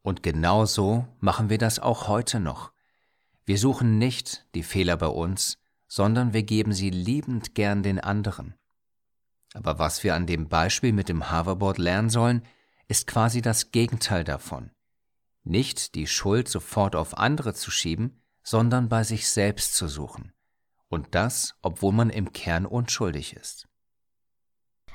Und 0.02 0.24
genau 0.24 0.66
so 0.66 1.06
machen 1.20 1.52
wir 1.52 1.60
das 1.60 1.78
auch 1.78 2.08
heute 2.08 2.40
noch. 2.40 2.72
Wir 3.46 3.60
suchen 3.60 4.00
nicht 4.00 4.48
die 4.56 4.64
Fehler 4.64 4.98
bei 4.98 5.06
uns, 5.06 5.60
sondern 5.88 6.34
wir 6.34 6.42
geben 6.42 6.74
sie 6.74 6.90
liebend 6.90 7.54
gern 7.54 7.84
den 7.84 8.00
anderen. 8.00 8.56
Aber 9.54 9.78
was 9.78 10.04
wir 10.04 10.16
an 10.16 10.26
dem 10.26 10.50
Beispiel 10.50 10.92
mit 10.92 11.08
dem 11.08 11.32
Hoverboard 11.32 11.78
lernen 11.78 12.10
sollen, 12.10 12.42
ist 12.88 13.06
quasi 13.06 13.44
das 13.44 13.70
Gegenteil 13.70 14.24
davon. 14.24 14.72
Nicht 15.44 15.94
die 15.94 16.08
Schuld 16.08 16.50
sofort 16.50 16.96
auf 16.96 17.16
andere 17.16 17.54
zu 17.54 17.70
schieben, 17.70 18.24
sondern 18.42 18.90
bei 18.90 19.04
sich 19.04 19.30
selbst 19.30 19.76
zu 19.76 19.88
suchen. 19.88 20.34
Und 20.88 21.14
das, 21.14 21.54
obwohl 21.62 21.94
man 21.94 22.10
im 22.10 22.34
Kern 22.34 22.66
unschuldig 22.66 23.36
ist. 23.36 23.68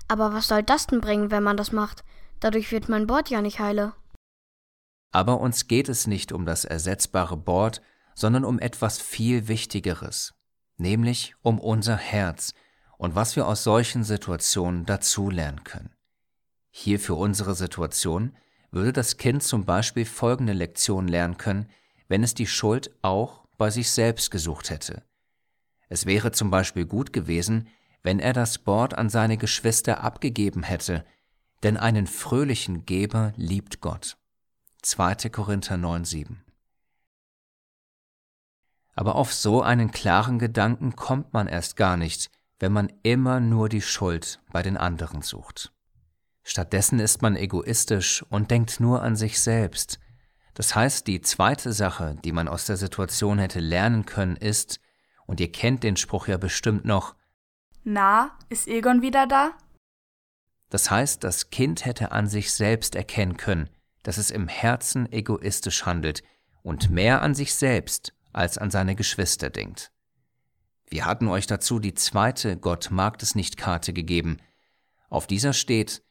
Aber 0.09 0.33
was 0.33 0.49
soll 0.49 0.63
das 0.63 0.87
denn 0.87 1.01
bringen, 1.01 1.31
wenn 1.31 1.43
man 1.43 1.57
das 1.57 1.73
macht? 1.73 2.05
Dadurch 2.41 2.71
wird 2.71 2.89
mein 2.89 3.07
Board 3.07 3.31
ja 3.31 3.43
nicht 3.43 3.59
heile. 3.59 3.95
Aber 5.11 5.41
uns 5.41 5.69
geht 5.69 5.89
es 5.89 6.07
nicht 6.07 6.33
um 6.33 6.47
das 6.47 6.65
ersetzbare 6.65 7.37
Board, 7.37 7.81
sondern 8.15 8.45
um 8.45 8.59
etwas 8.59 8.99
viel 8.99 9.49
Wichtigeres, 9.49 10.35
nämlich 10.77 11.35
um 11.43 11.59
unser 11.59 11.97
Herz 11.97 12.55
und 12.99 13.15
was 13.15 13.37
wir 13.37 13.47
aus 13.47 13.63
solchen 13.63 14.05
Situationen 14.05 14.87
dazulernen 14.87 15.65
können. 15.65 15.95
Hier 16.71 17.01
für 17.01 17.15
unsere 17.15 17.55
Situation 17.55 18.37
würde 18.71 18.93
das 18.93 19.17
Kind 19.17 19.43
zum 19.43 19.65
Beispiel 19.65 20.05
folgende 20.05 20.53
Lektion 20.53 21.09
lernen 21.09 21.39
können, 21.39 21.71
wenn 22.09 22.23
es 22.23 22.35
die 22.35 22.47
Schuld 22.47 22.91
auch 23.03 23.47
bei 23.57 23.71
sich 23.71 23.91
selbst 23.91 24.31
gesucht 24.31 24.71
hätte. 24.71 25.03
Es 25.89 26.05
wäre 26.07 26.33
zum 26.33 26.51
Beispiel 26.51 26.85
gut 26.85 27.13
gewesen, 27.13 27.69
wenn 28.07 28.21
er 28.21 28.33
das 28.33 28.59
Board 28.59 28.95
an 28.95 29.11
seine 29.11 29.37
Geschwister 29.37 30.05
abgegeben 30.05 30.63
hätte, 30.63 31.05
denn 31.65 31.77
einen 31.77 32.07
fröhlichen 32.07 32.87
Geber 32.87 33.33
liebt 33.35 33.81
Gott. 33.81 34.17
2. 34.83 35.29
Korinther 35.29 35.75
9,7. 35.75 36.37
Aber 38.95 39.17
auf 39.17 39.35
so 39.35 39.61
einen 39.61 39.91
klaren 39.91 40.39
Gedanken 40.39 40.95
kommt 40.95 41.33
man 41.33 41.49
erst 41.49 41.75
gar 41.75 41.97
nicht, 41.97 42.31
wenn 42.61 42.71
man 42.71 42.93
immer 43.03 43.41
nur 43.41 43.69
die 43.69 43.83
Schuld 43.83 44.41
bei 44.53 44.63
den 44.63 44.77
anderen 44.77 45.23
sucht. 45.23 45.73
Stattdessen 46.45 47.01
ist 47.01 47.23
man 47.23 47.35
egoistisch 47.35 48.25
und 48.31 48.53
denkt 48.53 48.79
nur 48.79 49.03
an 49.03 49.17
sich 49.17 49.41
selbst. 49.41 49.99
Das 50.55 50.77
heißt, 50.77 51.09
die 51.09 51.23
zweite 51.23 51.73
Sache, 51.73 52.15
die 52.25 52.31
man 52.31 52.47
aus 52.47 52.67
der 52.67 52.77
Situation 52.77 53.41
hätte 53.41 53.59
lernen 53.59 54.07
können, 54.07 54.37
ist, 54.37 54.79
und 55.27 55.41
ihr 55.41 55.51
kennt 55.51 55.83
den 55.83 55.97
Spruch 55.97 56.29
ja 56.29 56.37
bestimmt 56.37 56.85
noch, 56.85 57.16
Na, 57.89 58.37
ist 58.49 58.67
Egon 58.67 59.01
wieder 59.01 59.29
da? 59.29 59.53
Das 60.71 60.91
heißt, 60.91 61.23
das 61.23 61.51
Kind 61.51 61.85
hätte 61.85 62.11
an 62.11 62.27
sich 62.27 62.53
selbst 62.53 62.97
erkennen 62.97 63.37
können, 63.37 63.71
dass 64.03 64.19
es 64.19 64.33
im 64.33 64.49
Herzen 64.49 65.13
egoistisch 65.13 65.87
handelt 65.87 66.25
und 66.65 66.91
mehr 66.91 67.23
an 67.23 67.37
sich 67.37 67.55
selbst 67.55 68.13
als 68.33 68.59
an 68.59 68.73
seine 68.73 68.97
Geschwister 68.97 69.51
denkt. 69.51 69.93
Wir 70.89 71.05
hatten 71.05 71.29
euch 71.29 71.47
dazu 71.47 71.79
die 71.79 71.95
zweite 71.95 72.57
Gott 72.57 72.89
mag 72.91 73.23
es 73.23 73.37
nicht 73.37 73.57
Karte 73.57 73.93
gegeben. 73.93 74.39
Auf 75.09 75.29
dieser 75.29 75.53
steht, 75.53 76.03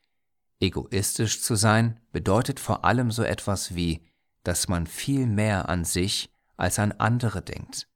egoistisch 0.62 1.42
zu 1.42 1.56
sein 1.56 2.00
bedeutet 2.14 2.62
vor 2.62 2.86
allem 2.86 3.12
so 3.12 3.24
etwas 3.24 3.76
wie, 3.76 4.02
dass 4.44 4.70
man 4.70 4.88
viel 4.88 5.28
mehr 5.28 5.68
an 5.68 5.84
sich 5.84 6.32
als 6.56 6.80
an 6.80 6.94
andere 6.94 7.42
denkt. 7.42 7.90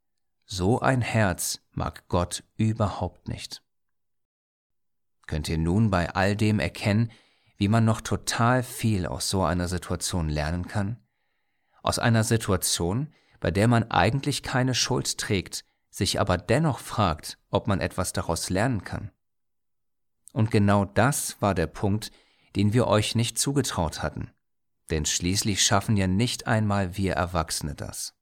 So 0.44 0.82
ein 0.82 1.02
Herz 1.02 1.62
mag 1.72 2.10
Gott 2.10 2.44
überhaupt 2.58 3.30
nicht. 3.30 3.64
Könnt 5.30 5.48
ihr 5.48 5.60
nun 5.60 5.92
bei 5.92 6.10
all 6.16 6.36
dem 6.36 6.60
erkennen, 6.60 7.12
wie 7.56 7.68
man 7.68 7.86
noch 7.86 8.02
total 8.02 8.64
viel 8.64 9.06
aus 9.06 9.30
so 9.30 9.44
einer 9.44 9.68
Situation 9.68 10.28
lernen 10.28 10.68
kann? 10.68 10.98
Aus 11.84 12.00
einer 12.00 12.24
Situation, 12.24 13.14
bei 13.40 13.52
der 13.52 13.68
man 13.68 13.92
eigentlich 13.92 14.42
keine 14.42 14.74
Schuld 14.74 15.20
trägt, 15.20 15.66
sich 15.92 16.20
aber 16.20 16.40
dennoch 16.40 16.80
fragt, 16.80 17.38
ob 17.52 17.68
man 17.68 17.80
etwas 17.80 18.12
daraus 18.12 18.50
lernen 18.50 18.84
kann. 18.84 19.12
Und 20.34 20.50
genau 20.50 20.86
das 20.86 21.40
war 21.44 21.54
der 21.54 21.68
Punkt, 21.68 22.12
den 22.56 22.74
wir 22.74 22.88
euch 22.88 23.14
nicht 23.14 23.38
zugetraut 23.38 24.02
hatten, 24.02 24.32
denn 24.90 25.06
schließlich 25.06 25.64
schaffen 25.64 25.96
ja 25.96 26.08
nicht 26.08 26.48
einmal 26.48 26.98
wir 26.98 27.14
Erwachsene 27.14 27.76
das. 27.76 28.16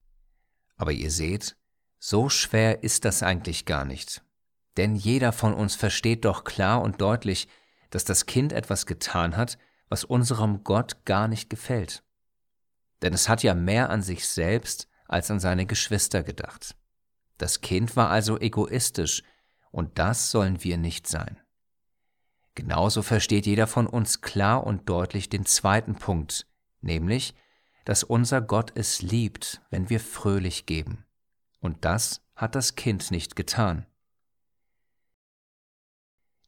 Aber 0.76 0.92
ihr 0.92 1.10
seht, 1.10 1.56
so 2.00 2.28
schwer 2.28 2.84
ist 2.84 3.06
das 3.06 3.24
eigentlich 3.24 3.64
gar 3.64 3.86
nicht, 3.86 4.26
denn 4.78 4.96
jeder 4.96 5.32
von 5.32 5.54
uns 5.54 5.76
versteht 5.76 6.26
doch 6.26 6.44
klar 6.44 6.82
und 6.82 7.02
deutlich, 7.02 7.48
dass 7.90 8.06
das 8.06 8.26
Kind 8.26 8.54
etwas 8.54 8.86
getan 8.86 9.36
hat, 9.36 9.58
was 9.90 10.04
unserem 10.04 10.64
Gott 10.64 11.06
gar 11.06 11.28
nicht 11.28 11.50
gefällt. 11.50 12.04
Denn 13.02 13.14
es 13.14 13.30
hat 13.30 13.44
ja 13.44 13.54
mehr 13.54 13.90
an 13.90 14.02
sich 14.02 14.28
selbst 14.28 14.88
als 15.08 15.32
an 15.32 15.40
seine 15.40 15.66
Geschwister 15.66 16.24
gedacht. 16.24 16.76
Das 17.38 17.62
Kind 17.62 17.96
war 17.96 18.10
also 18.10 18.40
egoistisch, 18.40 19.24
und 19.72 20.00
das 20.00 20.32
sollen 20.32 20.64
wir 20.64 20.78
nicht 20.78 21.08
sein. 21.08 21.40
Genauso 22.56 23.04
versteht 23.04 23.46
jeder 23.46 23.68
von 23.68 23.86
uns 23.86 24.22
klar 24.22 24.66
und 24.66 24.90
deutlich 24.90 25.30
den 25.30 25.46
zweiten 25.46 25.96
Punkt, 25.96 26.48
nämlich, 26.82 27.36
dass 27.86 28.04
unser 28.04 28.42
Gott 28.42 28.72
es 28.76 29.02
liebt, 29.02 29.62
wenn 29.70 29.90
wir 29.90 30.00
fröhlich 30.00 30.66
geben. 30.66 31.06
Und 31.60 31.86
das 31.86 32.22
hat 32.36 32.56
das 32.56 32.76
Kind 32.76 33.12
nicht 33.12 33.36
getan. 33.36 33.86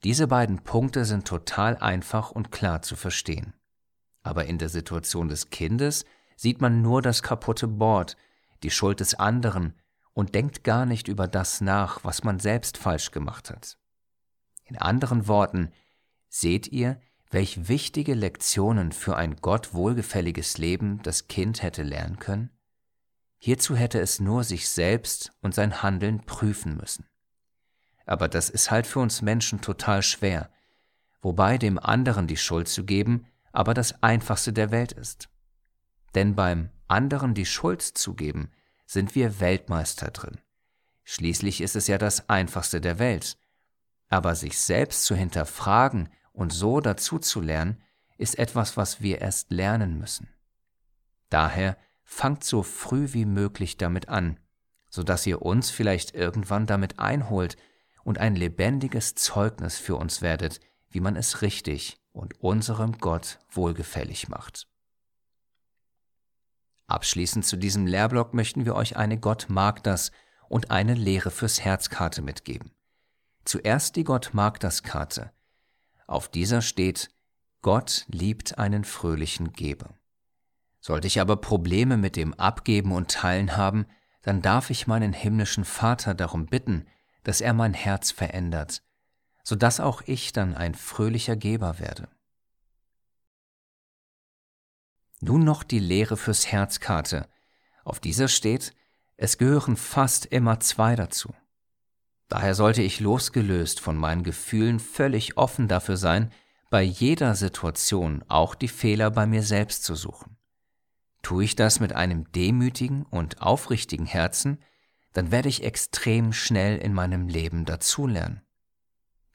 Diese 0.04 0.28
beiden 0.28 0.64
Punkte 0.64 1.04
sind 1.04 1.28
total 1.28 1.78
einfach 1.78 2.32
und 2.32 2.52
klar 2.52 2.82
zu 2.82 2.96
verstehen. 2.96 3.54
Aber 4.24 4.46
in 4.46 4.58
der 4.58 4.70
Situation 4.70 5.28
des 5.28 5.50
Kindes 5.50 6.06
sieht 6.38 6.62
man 6.62 6.82
nur 6.82 7.02
das 7.02 7.22
kaputte 7.22 7.68
Board, 7.68 8.16
die 8.64 8.72
Schuld 8.72 9.02
des 9.02 9.16
anderen 9.16 9.74
und 10.14 10.36
denkt 10.36 10.64
gar 10.64 10.86
nicht 10.86 11.08
über 11.10 11.28
das 11.28 11.60
nach, 11.60 12.04
was 12.04 12.24
man 12.24 12.40
selbst 12.40 12.78
falsch 12.78 13.12
gemacht 13.12 13.50
hat. 13.50 13.78
In 14.66 14.78
anderen 14.78 15.28
Worten, 15.28 15.72
seht 16.30 16.68
ihr, 16.68 17.02
welch 17.32 17.68
wichtige 17.68 18.14
Lektionen 18.14 18.92
für 18.92 19.18
ein 19.18 19.36
Gott 19.36 19.74
wohlgefälliges 19.74 20.58
Leben 20.58 21.02
das 21.04 21.28
Kind 21.28 21.62
hätte 21.62 21.84
lernen 21.84 22.20
können? 22.20 22.52
Hierzu 23.38 23.76
hätte 23.76 24.00
es 24.00 24.20
nur 24.20 24.44
sich 24.44 24.70
selbst 24.70 25.32
und 25.42 25.54
sein 25.54 25.82
Handeln 25.82 26.26
prüfen 26.26 26.76
müssen 26.78 27.06
aber 28.10 28.28
das 28.28 28.50
ist 28.50 28.72
halt 28.72 28.88
für 28.88 29.00
uns 29.00 29.22
Menschen 29.22 29.62
total 29.62 30.02
schwer, 30.02 30.50
wobei 31.22 31.58
dem 31.58 31.80
anderen 31.80 32.28
die 32.28 32.38
Schuld 32.38 32.68
zu 32.68 32.84
geben 32.86 33.26
aber 33.52 33.74
das 33.74 34.04
einfachste 34.04 34.54
der 34.54 34.72
Welt 34.72 34.92
ist. 34.92 35.30
Denn 36.16 36.36
beim 36.36 36.70
anderen 36.88 37.34
die 37.34 37.46
Schuld 37.46 37.82
zu 37.82 38.14
geben, 38.14 38.52
sind 38.86 39.16
wir 39.16 39.40
Weltmeister 39.40 40.12
drin. 40.12 40.40
Schließlich 41.04 41.62
ist 41.62 41.76
es 41.76 41.88
ja 41.88 41.98
das 41.98 42.30
einfachste 42.30 42.82
der 42.82 43.00
Welt. 43.00 43.38
Aber 44.10 44.36
sich 44.36 44.58
selbst 44.60 45.06
zu 45.06 45.16
hinterfragen 45.16 46.10
und 46.32 46.52
so 46.52 46.80
dazu 46.82 47.20
zu 47.20 47.42
lernen, 47.42 47.82
ist 48.18 48.38
etwas, 48.40 48.78
was 48.78 49.02
wir 49.02 49.22
erst 49.22 49.52
lernen 49.52 50.00
müssen. 50.00 50.30
Daher 51.30 51.78
fangt 52.04 52.44
so 52.44 52.64
früh 52.64 53.14
wie 53.14 53.26
möglich 53.26 53.78
damit 53.78 54.10
an, 54.10 54.40
so 54.90 55.04
dass 55.04 55.28
ihr 55.28 55.44
uns 55.44 55.70
vielleicht 55.70 56.16
irgendwann 56.16 56.66
damit 56.66 56.98
einholt, 56.98 57.56
und 58.04 58.18
ein 58.18 58.36
lebendiges 58.36 59.16
Zeugnis 59.16 59.78
für 59.78 59.96
uns 59.96 60.22
werdet, 60.22 60.60
wie 60.90 61.00
man 61.00 61.16
es 61.16 61.42
richtig 61.42 62.00
und 62.12 62.42
unserem 62.42 62.98
Gott 62.98 63.40
wohlgefällig 63.52 64.30
macht. 64.30 64.68
Abschließend 66.88 67.46
zu 67.46 67.56
diesem 67.56 67.86
Lehrblock 67.86 68.34
möchten 68.34 68.66
wir 68.66 68.76
euch 68.76 68.98
eine 68.98 69.20
Gott 69.20 69.46
mag 69.50 69.84
das 69.84 70.12
und 70.48 70.72
eine 70.72 70.96
Lehre 70.96 71.30
fürs 71.30 71.62
Herzkarte 71.62 72.22
mitgeben. 72.22 72.72
Zuerst 73.46 73.96
die 73.96 74.04
Gott 74.04 74.32
mag 74.34 74.60
das 74.60 74.82
Karte. 74.84 75.32
Auf 76.08 76.30
dieser 76.30 76.62
steht, 76.62 77.12
Gott 77.62 78.06
liebt 78.08 78.58
einen 78.58 78.84
fröhlichen 78.84 79.54
Geber. 79.54 79.94
Sollte 80.80 81.08
ich 81.08 81.22
aber 81.22 81.38
Probleme 81.38 81.98
mit 81.98 82.16
dem 82.16 82.34
Abgeben 82.34 82.92
und 82.92 83.12
Teilen 83.12 83.56
haben, 83.56 83.86
dann 84.22 84.42
darf 84.42 84.70
ich 84.70 84.88
meinen 84.88 85.14
himmlischen 85.14 85.66
Vater 85.66 86.14
darum 86.14 86.48
bitten, 86.48 86.88
dass 87.24 87.42
er 87.42 87.54
mein 87.54 87.74
Herz 87.74 88.12
verändert, 88.12 88.82
so 89.44 89.56
dass 89.56 89.80
auch 89.80 90.02
ich 90.06 90.34
dann 90.34 90.56
ein 90.56 90.76
fröhlicher 90.76 91.36
Geber 91.36 91.80
werde. 91.80 92.08
Nun 95.22 95.44
noch 95.44 95.64
die 95.64 95.80
Lehre 95.80 96.18
fürs 96.18 96.48
Herzkarte. 96.48 97.28
Auf 97.84 98.00
dieser 98.00 98.28
steht, 98.28 98.74
es 99.18 99.38
gehören 99.38 99.76
fast 99.76 100.26
immer 100.28 100.60
zwei 100.60 100.96
dazu. 100.96 101.34
Daher 102.30 102.56
sollte 102.56 102.82
ich 102.82 103.00
losgelöst 103.00 103.80
von 103.80 103.98
meinen 103.98 104.24
Gefühlen 104.24 104.80
völlig 104.80 105.36
offen 105.38 105.68
dafür 105.68 105.98
sein, 105.98 106.32
bei 106.70 106.84
jeder 106.84 107.36
Situation 107.36 108.24
auch 108.28 108.54
die 108.54 108.68
Fehler 108.68 109.10
bei 109.10 109.26
mir 109.26 109.42
selbst 109.42 109.84
zu 109.84 109.96
suchen. 109.96 110.38
Tue 111.22 111.44
ich 111.44 111.56
das 111.56 111.80
mit 111.80 111.94
einem 111.94 112.32
demütigen 112.32 113.04
und 113.04 113.42
aufrichtigen 113.42 114.06
Herzen, 114.06 114.60
dann 115.14 115.32
werde 115.32 115.50
ich 115.50 115.64
extrem 115.64 116.34
schnell 116.34 116.78
in 116.78 116.94
meinem 116.94 117.28
Leben 117.28 117.66
dazulernen. 117.66 118.42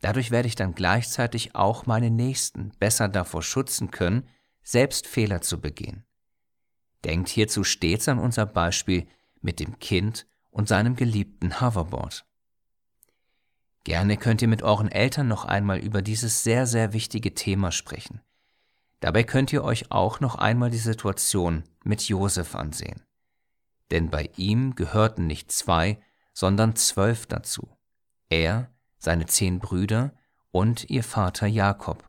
Dadurch 0.01 0.31
werde 0.31 0.49
ich 0.49 0.55
dann 0.55 0.75
gleichzeitig 0.75 1.55
auch 1.55 1.87
meine 1.87 2.11
Nächsten 2.11 2.73
besser 2.79 3.09
davor 3.09 3.43
schützen 3.43 3.91
können, 3.91 4.29
selbst 4.63 5.07
Fehler 5.07 5.41
zu 5.41 5.61
begehen. 5.61 6.05
Denkt 7.05 7.29
hierzu 7.29 7.65
stets 7.65 8.09
an 8.09 8.19
unser 8.19 8.47
Beispiel 8.47 9.07
mit 9.41 9.61
dem 9.61 9.79
Kind 9.79 10.27
und 10.51 10.69
seinem 10.69 10.97
geliebten 10.97 11.61
Hoverboard. 11.61 12.25
Gerne 13.85 14.17
könnt 14.17 14.41
ihr 14.41 14.49
mit 14.49 14.63
euren 14.63 14.91
Eltern 14.91 15.29
noch 15.29 15.45
einmal 15.45 15.79
über 15.79 16.01
dieses 16.01 16.43
sehr, 16.43 16.67
sehr 16.67 16.95
wichtige 16.95 17.35
Thema 17.35 17.71
sprechen. 17.71 18.21
Dabei 19.01 19.23
könnt 19.23 19.53
ihr 19.53 19.63
euch 19.63 19.91
auch 19.91 20.21
noch 20.21 20.37
einmal 20.37 20.71
die 20.71 20.79
Situation 20.79 21.65
mit 21.85 22.09
Josef 22.09 22.55
ansehen. 22.55 23.03
Denn 23.91 24.11
bei 24.11 24.31
ihm 24.37 24.75
gehörten 24.75 25.27
nicht 25.27 25.53
zwei, 25.53 26.01
sondern 26.33 26.77
zwölf 26.77 27.27
dazu. 27.27 27.77
Er, 28.29 28.71
seine 28.99 29.27
zehn 29.27 29.61
Brüder 29.61 30.13
und 30.51 30.89
ihr 30.91 31.05
Vater 31.05 31.47
Jakob. 31.47 32.09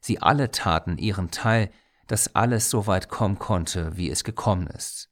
Sie 0.00 0.20
alle 0.20 0.50
taten 0.50 0.98
ihren 0.98 1.30
Teil, 1.30 1.70
dass 2.06 2.34
alles 2.34 2.70
so 2.70 2.86
weit 2.86 3.08
kommen 3.08 3.38
konnte, 3.38 3.96
wie 3.96 4.10
es 4.10 4.24
gekommen 4.24 4.66
ist. 4.66 5.10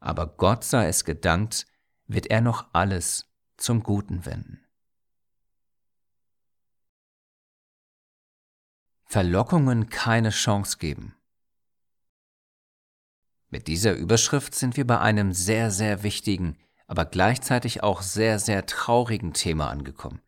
Aber 0.00 0.26
Gott 0.26 0.64
sei 0.64 0.88
es 0.88 1.04
gedankt, 1.04 1.66
wird 2.06 2.26
er 2.26 2.40
noch 2.40 2.66
alles 2.72 3.26
zum 3.56 3.82
Guten 3.82 4.24
wenden. 4.26 4.64
Verlockungen 9.04 9.88
keine 9.88 10.30
Chance 10.30 10.78
geben. 10.78 11.17
Mit 13.50 13.66
dieser 13.66 13.94
Überschrift 13.94 14.54
sind 14.54 14.76
wir 14.76 14.86
bei 14.86 14.98
einem 14.98 15.32
sehr, 15.32 15.70
sehr 15.70 16.02
wichtigen, 16.02 16.56
aber 16.86 17.04
gleichzeitig 17.04 17.82
auch 17.82 18.02
sehr, 18.02 18.38
sehr 18.38 18.66
traurigen 18.66 19.32
Thema 19.32 19.70
angekommen. 19.70 20.20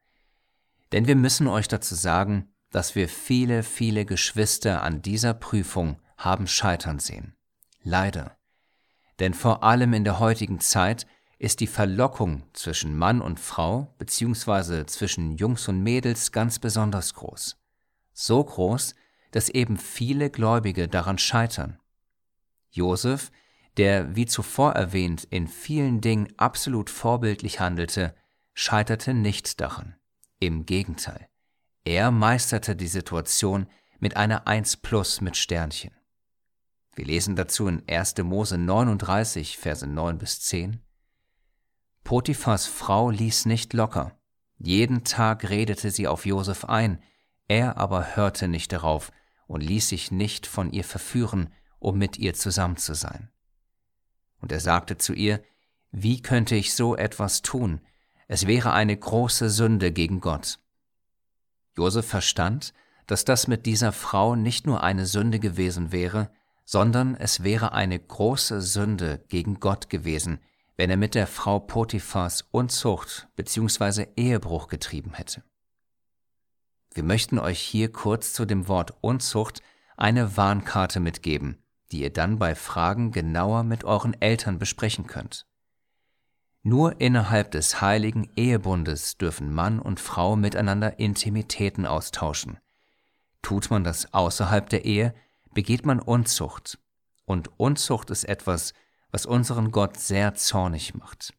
Denn 0.93 1.07
wir 1.07 1.17
müssen 1.17 1.47
euch 1.47 1.69
dazu 1.69 1.95
sagen, 1.95 2.53
dass 2.71 2.95
wir 2.95 3.09
viele, 3.09 3.63
viele 3.63 4.05
Geschwister 4.05 4.83
an 4.83 5.03
dieser 5.03 5.35
Prüfung 5.35 6.01
haben 6.17 6.47
scheitern 6.47 6.99
sehen. 6.99 7.35
Leider. 7.83 8.37
Denn 9.19 9.35
vor 9.35 9.63
allem 9.63 9.93
in 9.93 10.05
der 10.05 10.19
heutigen 10.19 10.61
Zeit 10.61 11.07
ist 11.39 11.61
die 11.61 11.67
Verlockung 11.67 12.45
zwischen 12.53 12.97
Mann 12.97 13.21
und 13.21 13.41
Frau 13.41 13.95
bzw. 13.99 14.87
zwischen 14.87 15.33
Jungs 15.33 15.69
und 15.69 15.83
Mädels 15.83 16.33
ganz 16.33 16.59
besonders 16.59 17.15
groß 17.15 17.61
so 18.21 18.43
groß, 18.45 18.95
dass 19.31 19.49
eben 19.49 19.77
viele 19.77 20.31
Gläubige 20.31 20.89
daran 20.89 21.19
scheitern. 21.19 21.79
Josef, 22.71 23.31
der 23.77 24.17
wie 24.17 24.27
zuvor 24.27 24.73
erwähnt 24.73 25.25
in 25.25 25.49
vielen 25.49 26.01
Dingen 26.01 26.33
absolut 26.37 26.91
vorbildlich 26.91 27.61
handelte, 27.61 28.15
scheiterte 28.55 29.15
nicht 29.15 29.61
daran. 29.61 29.97
Im 30.39 30.67
Gegenteil, 30.67 31.29
er 31.85 32.11
meisterte 32.11 32.77
die 32.77 32.89
Situation 32.89 33.67
mit 33.99 34.17
einer 34.17 34.47
1 34.47 34.79
plus 34.79 35.21
mit 35.21 35.37
Sternchen. 35.37 35.93
Wir 36.95 37.05
lesen 37.05 37.37
dazu 37.37 37.69
in 37.69 37.83
1. 37.89 38.19
Mose 38.19 38.59
39, 38.59 39.59
Verse 39.59 39.87
9 39.87 40.19
bis 40.19 40.41
10. 40.41 40.81
Potiphas 42.05 42.67
Frau 42.67 43.11
ließ 43.11 43.47
nicht 43.47 43.73
locker. 43.73 44.19
Jeden 44.59 45.05
Tag 45.05 45.49
redete 45.49 45.91
sie 45.91 46.09
auf 46.09 46.27
Josef 46.27 46.65
ein, 46.65 47.03
er 47.49 47.79
aber 47.79 48.17
hörte 48.17 48.49
nicht 48.49 48.73
darauf 48.73 49.13
und 49.47 49.63
ließ 49.63 49.89
sich 49.89 50.11
nicht 50.11 50.47
von 50.47 50.71
ihr 50.71 50.85
verführen, 50.85 51.53
um 51.81 51.99
mit 51.99 52.19
ihr 52.19 52.35
zusammen 52.35 52.77
zu 52.77 52.95
sein. 52.95 53.29
Und 54.41 54.53
er 54.53 54.61
sagte 54.61 54.97
zu 54.97 55.13
ihr, 55.13 55.43
Wie 55.91 56.23
könnte 56.23 56.55
ich 56.55 56.75
so 56.75 56.97
etwas 56.97 57.43
tun? 57.43 57.81
Es 58.29 58.47
wäre 58.47 58.73
eine 58.73 58.97
große 58.97 59.51
Sünde 59.51 59.91
gegen 59.91 60.21
Gott. 60.21 60.61
Josef 61.77 62.07
verstand, 62.07 62.73
dass 63.09 63.25
das 63.25 63.49
mit 63.49 63.67
dieser 63.67 63.91
Frau 63.91 64.37
nicht 64.37 64.67
nur 64.67 64.85
eine 64.85 65.05
Sünde 65.05 65.41
gewesen 65.41 65.91
wäre, 65.91 66.31
sondern 66.65 67.17
es 67.17 67.43
wäre 67.43 67.73
eine 67.73 67.99
große 67.99 68.61
Sünde 68.63 69.25
gegen 69.29 69.59
Gott 69.59 69.91
gewesen, 69.91 70.39
wenn 70.77 70.91
er 70.91 70.97
mit 70.97 71.17
der 71.17 71.27
Frau 71.27 71.59
Potiphas 71.59 72.43
Unzucht 72.53 73.29
bzw. 73.35 74.07
Ehebruch 74.17 74.69
getrieben 74.69 75.15
hätte. 75.15 75.43
Wir 76.95 77.03
möchten 77.03 77.39
euch 77.39 77.59
hier 77.59 77.91
kurz 77.91 78.33
zu 78.33 78.45
dem 78.45 78.69
Wort 78.69 78.95
Unzucht 79.01 79.63
eine 79.97 80.37
Warnkarte 80.37 81.01
mitgeben, 81.01 81.63
die 81.91 82.03
ihr 82.03 82.13
dann 82.13 82.39
bei 82.39 82.55
Fragen 82.55 83.11
genauer 83.11 83.65
mit 83.65 83.85
euren 83.85 84.21
Eltern 84.21 84.59
besprechen 84.59 85.07
könnt. 85.07 85.47
Nur 86.63 87.01
innerhalb 87.01 87.51
des 87.53 87.81
heiligen 87.81 88.31
Ehebundes 88.37 89.17
dürfen 89.17 89.53
Mann 89.53 89.79
und 89.79 89.99
Frau 89.99 90.37
miteinander 90.37 90.99
Intimitäten 90.99 91.87
austauschen. 91.87 92.59
Tut 93.43 93.71
man 93.71 93.83
das 93.83 94.13
außerhalb 94.13 94.69
der 94.69 94.85
Ehe, 94.85 95.15
begeht 95.55 95.87
man 95.87 96.01
Unzucht. 96.01 96.79
Und 97.25 97.51
Unzucht 97.59 98.11
ist 98.11 98.25
etwas, 98.25 98.75
was 99.11 99.25
unseren 99.25 99.71
Gott 99.71 99.97
sehr 99.97 100.35
zornig 100.35 100.95
macht. 100.95 101.33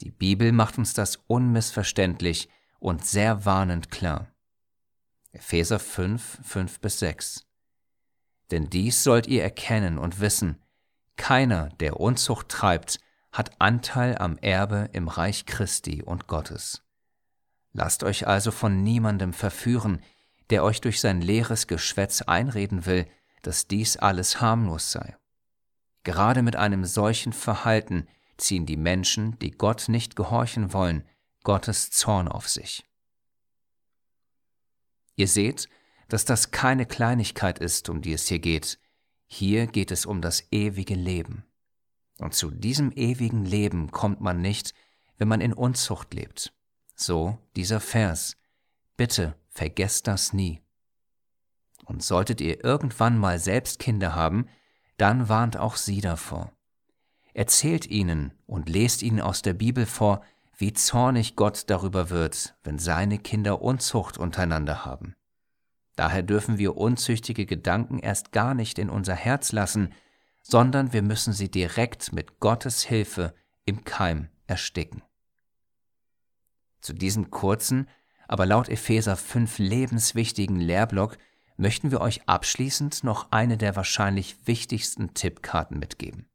Die 0.00 0.10
Bibel 0.10 0.52
macht 0.52 0.78
uns 0.78 0.94
das 0.94 1.16
unmissverständlich 1.26 2.48
und 2.80 3.04
sehr 3.04 3.44
warnend 3.44 3.90
klar. 3.90 4.28
Epheser 5.32 5.78
5, 5.78 6.40
5 6.42 6.80
bis 6.80 6.98
6. 7.00 7.46
Denn 8.50 8.68
dies 8.70 9.02
sollt 9.02 9.26
ihr 9.26 9.42
erkennen 9.42 9.98
und 9.98 10.20
wissen, 10.20 10.62
keiner, 11.16 11.68
der 11.80 12.00
Unzucht 12.00 12.48
treibt, 12.48 12.98
hat 13.32 13.60
Anteil 13.60 14.18
am 14.18 14.38
Erbe 14.38 14.90
im 14.92 15.08
Reich 15.08 15.46
Christi 15.46 16.02
und 16.02 16.26
Gottes. 16.26 16.82
Lasst 17.72 18.04
euch 18.04 18.26
also 18.26 18.50
von 18.50 18.82
niemandem 18.82 19.32
verführen, 19.32 20.00
der 20.50 20.62
euch 20.62 20.80
durch 20.80 21.00
sein 21.00 21.20
leeres 21.20 21.66
Geschwätz 21.66 22.22
einreden 22.22 22.86
will, 22.86 23.06
dass 23.42 23.66
dies 23.66 23.96
alles 23.96 24.40
harmlos 24.40 24.92
sei. 24.92 25.16
Gerade 26.04 26.42
mit 26.42 26.54
einem 26.54 26.84
solchen 26.84 27.32
Verhalten 27.32 28.06
ziehen 28.36 28.66
die 28.66 28.76
Menschen, 28.76 29.38
die 29.38 29.50
Gott 29.50 29.88
nicht 29.88 30.16
gehorchen 30.16 30.72
wollen, 30.72 31.04
Gottes 31.42 31.90
Zorn 31.90 32.28
auf 32.28 32.48
sich. 32.48 32.84
Ihr 35.16 35.28
seht, 35.28 35.68
dass 36.14 36.24
das 36.24 36.52
keine 36.52 36.86
Kleinigkeit 36.86 37.58
ist, 37.58 37.88
um 37.88 38.00
die 38.00 38.12
es 38.12 38.28
hier 38.28 38.38
geht. 38.38 38.78
Hier 39.26 39.66
geht 39.66 39.90
es 39.90 40.06
um 40.06 40.20
das 40.20 40.44
ewige 40.52 40.94
Leben. 40.94 41.42
Und 42.20 42.34
zu 42.34 42.52
diesem 42.52 42.92
ewigen 42.92 43.44
Leben 43.44 43.90
kommt 43.90 44.20
man 44.20 44.40
nicht, 44.40 44.74
wenn 45.18 45.26
man 45.26 45.40
in 45.40 45.52
Unzucht 45.52 46.14
lebt. 46.14 46.52
So 46.94 47.38
dieser 47.56 47.80
Vers. 47.80 48.36
Bitte 48.96 49.34
vergesst 49.48 50.06
das 50.06 50.32
nie. 50.32 50.60
Und 51.84 52.00
solltet 52.04 52.40
ihr 52.40 52.62
irgendwann 52.62 53.18
mal 53.18 53.40
selbst 53.40 53.80
Kinder 53.80 54.14
haben, 54.14 54.46
dann 54.98 55.28
warnt 55.28 55.56
auch 55.56 55.74
sie 55.74 56.00
davor. 56.00 56.52
Erzählt 57.32 57.86
ihnen 57.86 58.32
und 58.46 58.68
lest 58.68 59.02
ihnen 59.02 59.20
aus 59.20 59.42
der 59.42 59.54
Bibel 59.54 59.84
vor, 59.84 60.22
wie 60.56 60.74
zornig 60.74 61.34
Gott 61.34 61.64
darüber 61.70 62.08
wird, 62.08 62.54
wenn 62.62 62.78
seine 62.78 63.18
Kinder 63.18 63.62
Unzucht 63.62 64.16
untereinander 64.16 64.84
haben. 64.84 65.16
Daher 65.96 66.22
dürfen 66.22 66.58
wir 66.58 66.76
unzüchtige 66.76 67.46
Gedanken 67.46 67.98
erst 67.98 68.32
gar 68.32 68.54
nicht 68.54 68.78
in 68.78 68.90
unser 68.90 69.14
Herz 69.14 69.52
lassen, 69.52 69.92
sondern 70.42 70.92
wir 70.92 71.02
müssen 71.02 71.32
sie 71.32 71.50
direkt 71.50 72.12
mit 72.12 72.40
Gottes 72.40 72.82
Hilfe 72.84 73.34
im 73.64 73.84
Keim 73.84 74.28
ersticken. 74.46 75.02
Zu 76.80 76.92
diesem 76.92 77.30
kurzen, 77.30 77.88
aber 78.28 78.44
laut 78.44 78.68
Epheser 78.68 79.16
5 79.16 79.58
lebenswichtigen 79.58 80.60
Lehrblock 80.60 81.16
möchten 81.56 81.90
wir 81.90 82.00
euch 82.00 82.28
abschließend 82.28 83.04
noch 83.04 83.30
eine 83.30 83.56
der 83.56 83.76
wahrscheinlich 83.76 84.36
wichtigsten 84.46 85.14
Tippkarten 85.14 85.78
mitgeben. 85.78 86.26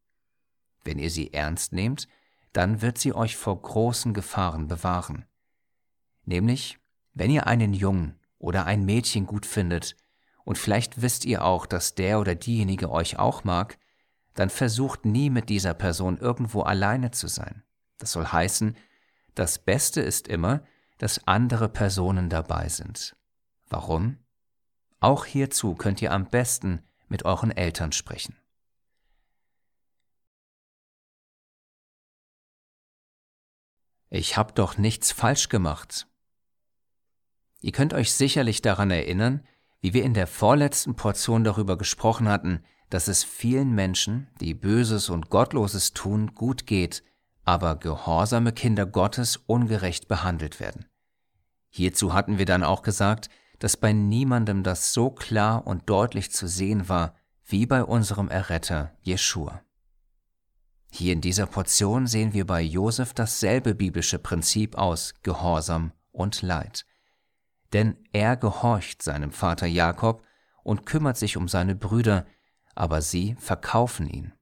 Wenn 0.83 0.97
ihr 0.97 1.09
sie 1.09 1.33
ernst 1.33 1.73
nehmt, 1.73 2.07
dann 2.53 2.81
wird 2.81 2.97
sie 2.97 3.13
euch 3.13 3.35
vor 3.35 3.61
großen 3.61 4.13
Gefahren 4.13 4.67
bewahren. 4.67 5.25
Nämlich, 6.25 6.79
wenn 7.13 7.31
ihr 7.31 7.47
einen 7.47 7.73
Jungen 7.73 8.18
oder 8.39 8.65
ein 8.65 8.85
Mädchen 8.85 9.27
gut 9.27 9.45
findet, 9.45 9.95
und 10.43 10.57
vielleicht 10.57 11.03
wisst 11.03 11.25
ihr 11.25 11.45
auch, 11.45 11.67
dass 11.67 11.93
der 11.93 12.19
oder 12.19 12.33
diejenige 12.33 12.89
euch 12.89 13.19
auch 13.19 13.43
mag, 13.43 13.77
dann 14.33 14.49
versucht 14.49 15.05
nie 15.05 15.29
mit 15.29 15.49
dieser 15.49 15.75
Person 15.75 16.17
irgendwo 16.17 16.61
alleine 16.61 17.11
zu 17.11 17.27
sein. 17.27 17.61
Das 17.99 18.13
soll 18.13 18.25
heißen, 18.25 18.75
das 19.35 19.59
Beste 19.59 20.01
ist 20.01 20.27
immer, 20.27 20.63
dass 20.97 21.27
andere 21.27 21.69
Personen 21.69 22.29
dabei 22.29 22.67
sind. 22.67 23.15
Warum? 23.69 24.17
Auch 24.99 25.25
hierzu 25.25 25.75
könnt 25.75 26.01
ihr 26.01 26.11
am 26.11 26.25
besten 26.25 26.81
mit 27.07 27.25
euren 27.25 27.51
Eltern 27.51 27.91
sprechen. 27.91 28.35
Ich 34.09 34.37
hab 34.37 34.55
doch 34.55 34.77
nichts 34.77 35.11
falsch 35.11 35.49
gemacht. 35.49 36.08
Ihr 37.61 37.71
könnt 37.71 37.93
euch 37.93 38.13
sicherlich 38.13 38.61
daran 38.61 38.91
erinnern, 38.91 39.43
wie 39.81 39.93
wir 39.93 40.03
in 40.03 40.13
der 40.13 40.27
vorletzten 40.27 40.95
Portion 40.95 41.43
darüber 41.43 41.77
gesprochen 41.77 42.27
hatten, 42.27 42.63
dass 42.89 43.07
es 43.07 43.23
vielen 43.23 43.73
Menschen, 43.73 44.27
die 44.41 44.53
Böses 44.53 45.09
und 45.09 45.29
Gottloses 45.29 45.93
tun, 45.93 46.33
gut 46.33 46.65
geht, 46.65 47.03
aber 47.43 47.75
gehorsame 47.75 48.51
Kinder 48.51 48.85
Gottes 48.85 49.37
ungerecht 49.37 50.07
behandelt 50.07 50.59
werden. 50.59 50.85
Hierzu 51.69 52.13
hatten 52.13 52.37
wir 52.37 52.45
dann 52.45 52.63
auch 52.63 52.81
gesagt, 52.81 53.29
dass 53.59 53.77
bei 53.77 53.93
niemandem 53.93 54.63
das 54.63 54.93
so 54.93 55.11
klar 55.11 55.67
und 55.67 55.89
deutlich 55.89 56.31
zu 56.31 56.47
sehen 56.47 56.89
war, 56.89 57.15
wie 57.45 57.65
bei 57.65 57.83
unserem 57.83 58.29
Erretter 58.29 58.93
Jeschua. 59.01 59.61
Hier 60.91 61.13
in 61.13 61.21
dieser 61.21 61.45
Portion 61.45 62.07
sehen 62.07 62.33
wir 62.33 62.47
bei 62.47 62.61
Josef 62.61 63.13
dasselbe 63.13 63.75
biblische 63.75 64.17
Prinzip 64.17 64.75
aus 64.75 65.13
Gehorsam 65.21 65.91
und 66.11 66.41
Leid. 66.41 66.85
Denn 67.73 67.97
er 68.11 68.35
gehorcht 68.35 69.01
seinem 69.01 69.31
Vater 69.31 69.67
Jakob 69.67 70.23
und 70.63 70.85
kümmert 70.85 71.17
sich 71.17 71.37
um 71.37 71.47
seine 71.47 71.75
Brüder, 71.75 72.25
aber 72.75 73.01
sie 73.01 73.35
verkaufen 73.39 74.07
ihn. 74.07 74.33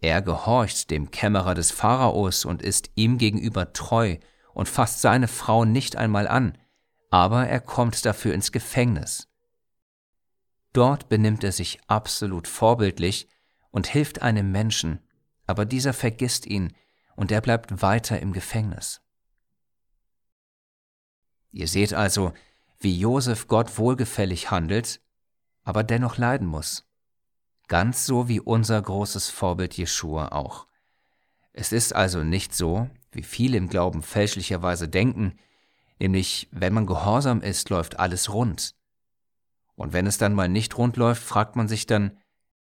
Er 0.00 0.22
gehorcht 0.22 0.90
dem 0.90 1.10
Kämmerer 1.10 1.54
des 1.54 1.70
Pharaos 1.70 2.44
und 2.44 2.62
ist 2.62 2.90
ihm 2.94 3.18
gegenüber 3.18 3.72
treu 3.72 4.16
und 4.54 4.68
fasst 4.68 5.02
seine 5.02 5.28
Frau 5.28 5.64
nicht 5.64 5.96
einmal 5.96 6.26
an, 6.26 6.56
aber 7.10 7.46
er 7.46 7.60
kommt 7.60 8.04
dafür 8.06 8.34
ins 8.34 8.52
Gefängnis. 8.52 9.28
Dort 10.72 11.08
benimmt 11.08 11.44
er 11.44 11.52
sich 11.52 11.80
absolut 11.86 12.46
vorbildlich 12.48 13.28
und 13.70 13.88
hilft 13.88 14.22
einem 14.22 14.52
Menschen, 14.52 15.00
aber 15.46 15.64
dieser 15.64 15.92
vergisst 15.92 16.46
ihn 16.46 16.72
und 17.16 17.32
er 17.32 17.40
bleibt 17.40 17.82
weiter 17.82 18.20
im 18.20 18.32
Gefängnis. 18.32 19.02
Ihr 21.52 21.68
seht 21.68 21.94
also, 21.94 22.32
wie 22.78 22.98
Josef 22.98 23.46
Gott 23.46 23.78
wohlgefällig 23.78 24.50
handelt, 24.50 25.00
aber 25.62 25.82
dennoch 25.82 26.16
leiden 26.16 26.46
muss. 26.46 26.84
Ganz 27.68 28.06
so 28.06 28.28
wie 28.28 28.40
unser 28.40 28.80
großes 28.80 29.30
Vorbild 29.30 29.76
Jeschua 29.76 30.28
auch. 30.32 30.66
Es 31.52 31.72
ist 31.72 31.94
also 31.94 32.22
nicht 32.24 32.54
so, 32.54 32.88
wie 33.12 33.22
viele 33.22 33.56
im 33.56 33.68
Glauben 33.68 34.02
fälschlicherweise 34.02 34.88
denken, 34.88 35.38
nämlich 35.98 36.48
wenn 36.52 36.72
man 36.72 36.86
gehorsam 36.86 37.42
ist, 37.42 37.70
läuft 37.70 37.98
alles 37.98 38.32
rund. 38.32 38.74
Und 39.74 39.92
wenn 39.92 40.06
es 40.06 40.18
dann 40.18 40.34
mal 40.34 40.48
nicht 40.48 40.76
rund 40.78 40.96
läuft, 40.96 41.22
fragt 41.22 41.56
man 41.56 41.68
sich 41.68 41.86
dann, 41.86 42.16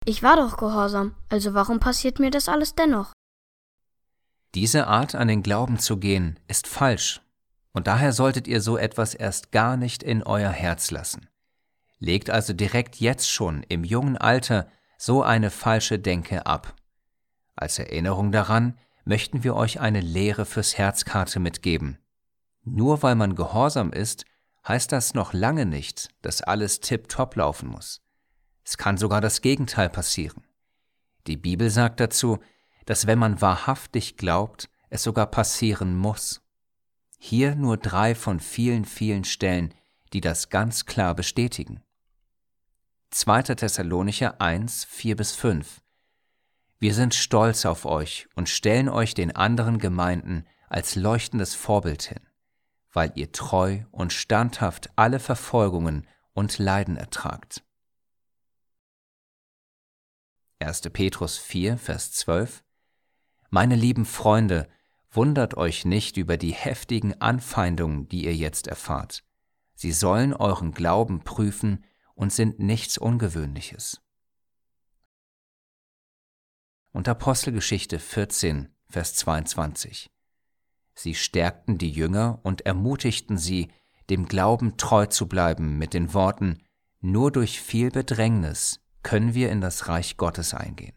ich 0.04 0.24
war 0.24 0.36
doch 0.36 0.58
gehorsam, 0.58 1.16
also 1.30 1.54
warum 1.54 1.80
passiert 1.80 2.20
mir 2.20 2.32
das 2.32 2.50
alles 2.50 2.74
dennoch? 2.74 3.12
Diese 4.56 4.88
Art 4.88 5.14
an 5.14 5.28
den 5.28 5.44
Glauben 5.44 5.78
zu 5.78 5.98
gehen, 5.98 6.40
ist 6.48 6.68
falsch, 6.68 7.22
und 7.74 7.88
daher 7.88 8.14
solltet 8.14 8.48
ihr 8.48 8.62
so 8.62 8.78
etwas 8.78 9.14
erst 9.14 9.52
gar 9.52 9.78
nicht 9.78 10.04
in 10.04 10.24
euer 10.24 10.52
Herz 10.52 10.92
lassen. 10.92 11.28
Legt 12.00 12.30
also 12.30 12.54
direkt 12.54 12.98
jetzt 12.98 13.30
schon 13.30 13.64
im 13.64 13.84
jungen 13.84 14.18
Alter 14.18 14.68
so 14.98 15.24
eine 15.24 15.50
falsche 15.50 16.00
Denke 16.00 16.46
ab. 16.46 16.76
Als 17.56 17.80
Erinnerung 17.80 18.32
daran 18.32 18.78
möchten 19.06 19.44
wir 19.44 19.56
euch 19.56 19.80
eine 19.80 20.02
Lehre 20.02 20.46
fürs 20.46 20.78
Herzkarte 20.78 21.40
mitgeben. 21.40 21.98
Nur 22.64 23.04
weil 23.04 23.16
man 23.16 23.36
gehorsam 23.36 23.92
ist, 23.92 24.26
heißt 24.68 24.92
das 24.92 25.14
noch 25.14 25.34
lange 25.34 25.66
nicht, 25.66 26.10
dass 26.22 26.42
alles 26.42 26.80
tipptopp 26.80 27.36
laufen 27.36 27.70
muss. 27.70 28.02
Es 28.64 28.78
kann 28.78 28.98
sogar 28.98 29.22
das 29.22 29.42
Gegenteil 29.42 29.90
passieren. 29.90 30.44
Die 31.28 31.38
Bibel 31.38 31.70
sagt 31.70 32.00
dazu, 32.00 32.40
dass 32.86 33.08
wenn 33.08 33.20
man 33.20 33.42
wahrhaftig 33.42 34.18
glaubt, 34.18 34.70
es 34.90 35.04
sogar 35.04 35.28
passieren 35.28 35.96
muss. 35.96 36.41
Hier 37.24 37.54
nur 37.54 37.78
drei 37.78 38.16
von 38.16 38.40
vielen, 38.40 38.84
vielen 38.84 39.26
Stellen, 39.26 39.76
die 40.12 40.22
das 40.22 40.50
ganz 40.50 40.88
klar 40.88 41.14
bestätigen. 41.14 41.84
2. 43.12 43.44
Thessalonicher 43.44 44.42
1, 44.42 44.86
4 44.86 45.16
bis 45.16 45.34
5. 45.34 45.84
Wir 46.80 46.96
sind 46.96 47.14
stolz 47.14 47.68
auf 47.68 47.86
euch 47.86 48.28
und 48.34 48.50
stellen 48.50 48.90
euch 48.90 49.14
den 49.14 49.36
anderen 49.36 49.78
Gemeinden 49.78 50.46
als 50.68 50.96
leuchtendes 50.96 51.54
Vorbild 51.54 52.02
hin, 52.02 52.28
weil 52.92 53.12
ihr 53.14 53.32
treu 53.32 53.84
und 53.92 54.14
standhaft 54.14 54.90
alle 54.96 55.20
Verfolgungen 55.20 56.08
und 56.34 56.58
Leiden 56.58 56.98
ertragt. 56.98 57.64
1. 60.58 60.82
Petrus 60.92 61.38
4, 61.38 61.78
Vers 61.78 62.14
12 62.14 62.64
Meine 63.52 63.76
lieben 63.76 64.06
Freunde, 64.06 64.68
wundert 65.12 65.58
euch 65.58 65.86
nicht 65.86 66.18
über 66.18 66.38
die 66.38 66.54
heftigen 66.54 67.20
Anfeindungen, 67.22 68.08
die 68.08 68.26
ihr 68.26 68.36
jetzt 68.36 68.68
erfahrt. 68.68 69.24
Sie 69.76 69.92
sollen 69.92 70.34
euren 70.34 70.72
Glauben 70.72 71.24
prüfen 71.24 71.84
und 72.16 72.32
sind 72.32 72.60
nichts 72.60 72.98
Ungewöhnliches. 72.98 74.02
Und 76.92 77.08
Apostelgeschichte 77.08 78.00
14, 78.00 78.70
Vers 78.90 79.16
22 79.16 80.12
Sie 80.94 81.16
stärkten 81.16 81.78
die 81.78 81.90
Jünger 81.90 82.40
und 82.44 82.66
ermutigten 82.66 83.38
sie, 83.38 83.72
dem 84.10 84.28
Glauben 84.28 84.78
treu 84.78 85.06
zu 85.06 85.28
bleiben 85.28 85.78
mit 85.78 85.94
den 85.94 86.14
Worten, 86.14 86.62
nur 87.00 87.32
durch 87.32 87.62
viel 87.62 87.92
Bedrängnis 87.92 88.82
können 89.04 89.34
wir 89.34 89.50
in 89.50 89.62
das 89.62 89.88
Reich 89.88 90.18
Gottes 90.18 90.54
eingehen. 90.54 90.96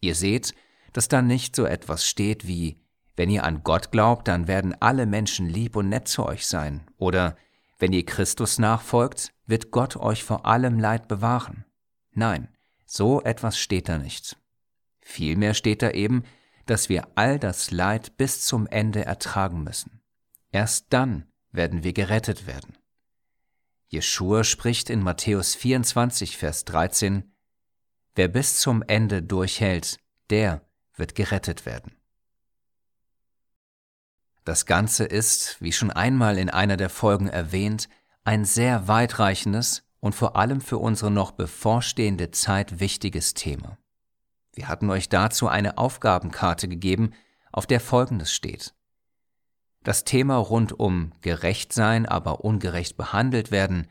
Ihr 0.00 0.14
seht, 0.14 0.54
dass 0.96 1.08
da 1.08 1.20
nicht 1.20 1.54
so 1.54 1.66
etwas 1.66 2.06
steht 2.06 2.46
wie, 2.46 2.80
wenn 3.16 3.28
ihr 3.28 3.44
an 3.44 3.62
Gott 3.62 3.92
glaubt, 3.92 4.28
dann 4.28 4.48
werden 4.48 4.74
alle 4.80 5.04
Menschen 5.04 5.46
lieb 5.46 5.76
und 5.76 5.90
nett 5.90 6.08
zu 6.08 6.24
euch 6.24 6.46
sein, 6.46 6.86
oder 6.96 7.36
wenn 7.78 7.92
ihr 7.92 8.06
Christus 8.06 8.58
nachfolgt, 8.58 9.34
wird 9.44 9.70
Gott 9.70 9.96
euch 9.96 10.24
vor 10.24 10.46
allem 10.46 10.78
Leid 10.78 11.06
bewahren. 11.06 11.66
Nein, 12.12 12.48
so 12.86 13.20
etwas 13.22 13.58
steht 13.58 13.90
da 13.90 13.98
nicht. 13.98 14.38
Vielmehr 15.02 15.52
steht 15.52 15.82
da 15.82 15.90
eben, 15.90 16.24
dass 16.64 16.88
wir 16.88 17.08
all 17.14 17.38
das 17.38 17.70
Leid 17.70 18.16
bis 18.16 18.46
zum 18.46 18.66
Ende 18.66 19.04
ertragen 19.04 19.62
müssen. 19.62 20.00
Erst 20.50 20.86
dann 20.94 21.26
werden 21.52 21.84
wir 21.84 21.92
gerettet 21.92 22.46
werden. 22.46 22.78
Jeschua 23.88 24.44
spricht 24.44 24.88
in 24.88 25.02
Matthäus 25.02 25.54
24, 25.54 26.38
Vers 26.38 26.64
13, 26.64 27.34
Wer 28.14 28.28
bis 28.28 28.60
zum 28.60 28.82
Ende 28.82 29.22
durchhält, 29.22 29.98
der 30.30 30.65
wird 30.96 31.14
gerettet 31.14 31.66
werden. 31.66 31.92
Das 34.44 34.66
Ganze 34.66 35.04
ist, 35.04 35.60
wie 35.60 35.72
schon 35.72 35.90
einmal 35.90 36.38
in 36.38 36.50
einer 36.50 36.76
der 36.76 36.90
Folgen 36.90 37.28
erwähnt, 37.28 37.88
ein 38.24 38.44
sehr 38.44 38.88
weitreichendes 38.88 39.84
und 40.00 40.14
vor 40.14 40.36
allem 40.36 40.60
für 40.60 40.78
unsere 40.78 41.10
noch 41.10 41.32
bevorstehende 41.32 42.30
Zeit 42.30 42.80
wichtiges 42.80 43.34
Thema. 43.34 43.78
Wir 44.52 44.68
hatten 44.68 44.88
euch 44.90 45.08
dazu 45.08 45.48
eine 45.48 45.78
Aufgabenkarte 45.78 46.68
gegeben, 46.68 47.12
auf 47.52 47.66
der 47.66 47.80
Folgendes 47.80 48.32
steht. 48.32 48.74
Das 49.82 50.04
Thema 50.04 50.36
rund 50.36 50.78
um 50.78 51.12
gerecht 51.20 51.72
sein, 51.72 52.06
aber 52.06 52.44
ungerecht 52.44 52.96
behandelt 52.96 53.50
werden, 53.50 53.88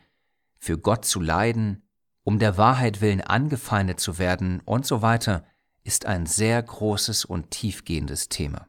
für 0.58 0.78
Gott 0.78 1.06
zu 1.06 1.22
leiden, 1.22 1.84
um 2.24 2.40
der 2.40 2.58
Wahrheit 2.58 3.02
willen 3.02 3.22
angefeindet 3.22 4.00
zu 4.00 4.18
werden 4.18 4.62
und 4.66 4.86
so 4.86 5.02
weiter, 5.02 5.46
ist 5.86 6.08
ein 6.08 6.26
sehr 6.26 6.62
großes 6.62 7.26
und 7.26 7.52
tiefgehendes 7.52 8.28
Thema. 8.28 8.68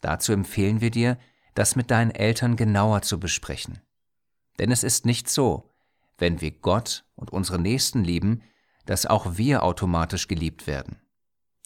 Dazu 0.00 0.32
empfehlen 0.32 0.80
wir 0.80 0.90
dir, 0.90 1.18
das 1.54 1.76
mit 1.76 1.90
deinen 1.90 2.10
Eltern 2.10 2.56
genauer 2.56 3.02
zu 3.02 3.20
besprechen. 3.20 3.78
Denn 4.58 4.72
es 4.72 4.82
ist 4.82 5.04
nicht 5.04 5.28
so, 5.28 5.70
wenn 6.16 6.40
wir 6.40 6.50
Gott 6.50 7.04
und 7.14 7.30
unsere 7.30 7.60
Nächsten 7.60 8.02
lieben, 8.02 8.42
dass 8.86 9.06
auch 9.06 9.36
wir 9.36 9.62
automatisch 9.62 10.26
geliebt 10.26 10.66
werden. 10.66 10.98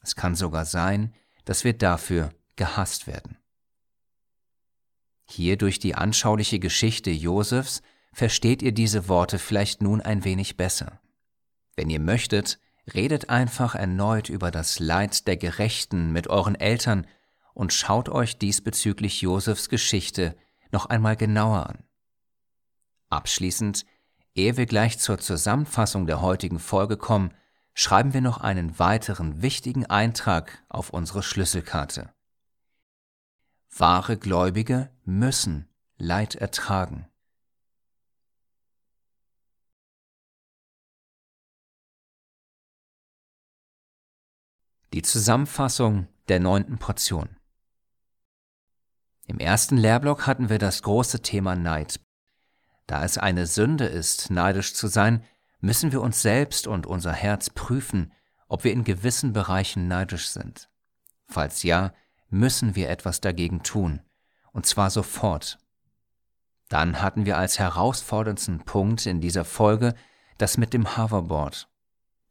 Es 0.02 0.16
kann 0.16 0.34
sogar 0.34 0.64
sein, 0.64 1.14
dass 1.44 1.64
wir 1.64 1.72
dafür 1.72 2.30
gehasst 2.56 3.06
werden. 3.06 3.38
Hier 5.24 5.56
durch 5.56 5.78
die 5.78 5.94
anschauliche 5.94 6.58
Geschichte 6.58 7.10
Josefs 7.10 7.82
versteht 8.12 8.62
ihr 8.62 8.72
diese 8.72 9.08
Worte 9.08 9.38
vielleicht 9.38 9.82
nun 9.82 10.00
ein 10.00 10.24
wenig 10.24 10.56
besser. 10.56 11.00
Wenn 11.76 11.90
ihr 11.90 12.00
möchtet, 12.00 12.58
Redet 12.94 13.28
einfach 13.28 13.74
erneut 13.74 14.28
über 14.28 14.50
das 14.50 14.78
Leid 14.78 15.26
der 15.26 15.36
Gerechten 15.36 16.12
mit 16.12 16.28
euren 16.28 16.54
Eltern 16.54 17.06
und 17.52 17.72
schaut 17.72 18.08
euch 18.08 18.38
diesbezüglich 18.38 19.20
Josefs 19.20 19.68
Geschichte 19.68 20.36
noch 20.70 20.86
einmal 20.86 21.16
genauer 21.16 21.68
an. 21.68 21.84
Abschließend, 23.10 23.84
ehe 24.34 24.56
wir 24.56 24.66
gleich 24.66 24.98
zur 24.98 25.18
Zusammenfassung 25.18 26.06
der 26.06 26.20
heutigen 26.20 26.58
Folge 26.58 26.96
kommen, 26.96 27.32
schreiben 27.74 28.14
wir 28.14 28.20
noch 28.20 28.38
einen 28.38 28.78
weiteren 28.78 29.42
wichtigen 29.42 29.86
Eintrag 29.86 30.62
auf 30.68 30.90
unsere 30.90 31.22
Schlüsselkarte. 31.22 32.12
Wahre 33.76 34.16
Gläubige 34.16 34.90
müssen 35.04 35.68
Leid 35.96 36.36
ertragen. 36.36 37.06
Die 44.98 45.02
Zusammenfassung 45.02 46.08
der 46.26 46.40
neunten 46.40 46.78
Portion. 46.78 47.36
Im 49.26 49.38
ersten 49.38 49.76
Lehrblock 49.76 50.26
hatten 50.26 50.48
wir 50.48 50.58
das 50.58 50.82
große 50.82 51.22
Thema 51.22 51.54
Neid. 51.54 52.00
Da 52.88 53.04
es 53.04 53.16
eine 53.16 53.46
Sünde 53.46 53.84
ist, 53.84 54.28
neidisch 54.28 54.74
zu 54.74 54.88
sein, 54.88 55.22
müssen 55.60 55.92
wir 55.92 56.02
uns 56.02 56.20
selbst 56.20 56.66
und 56.66 56.84
unser 56.84 57.12
Herz 57.12 57.48
prüfen, 57.48 58.12
ob 58.48 58.64
wir 58.64 58.72
in 58.72 58.82
gewissen 58.82 59.32
Bereichen 59.32 59.86
neidisch 59.86 60.30
sind. 60.30 60.68
Falls 61.28 61.62
ja, 61.62 61.94
müssen 62.28 62.74
wir 62.74 62.90
etwas 62.90 63.20
dagegen 63.20 63.62
tun, 63.62 64.00
und 64.50 64.66
zwar 64.66 64.90
sofort. 64.90 65.60
Dann 66.68 67.00
hatten 67.00 67.24
wir 67.24 67.38
als 67.38 67.60
herausforderndsten 67.60 68.64
Punkt 68.64 69.06
in 69.06 69.20
dieser 69.20 69.44
Folge 69.44 69.94
das 70.38 70.58
mit 70.58 70.72
dem 70.72 70.96
Hoverboard. 70.96 71.68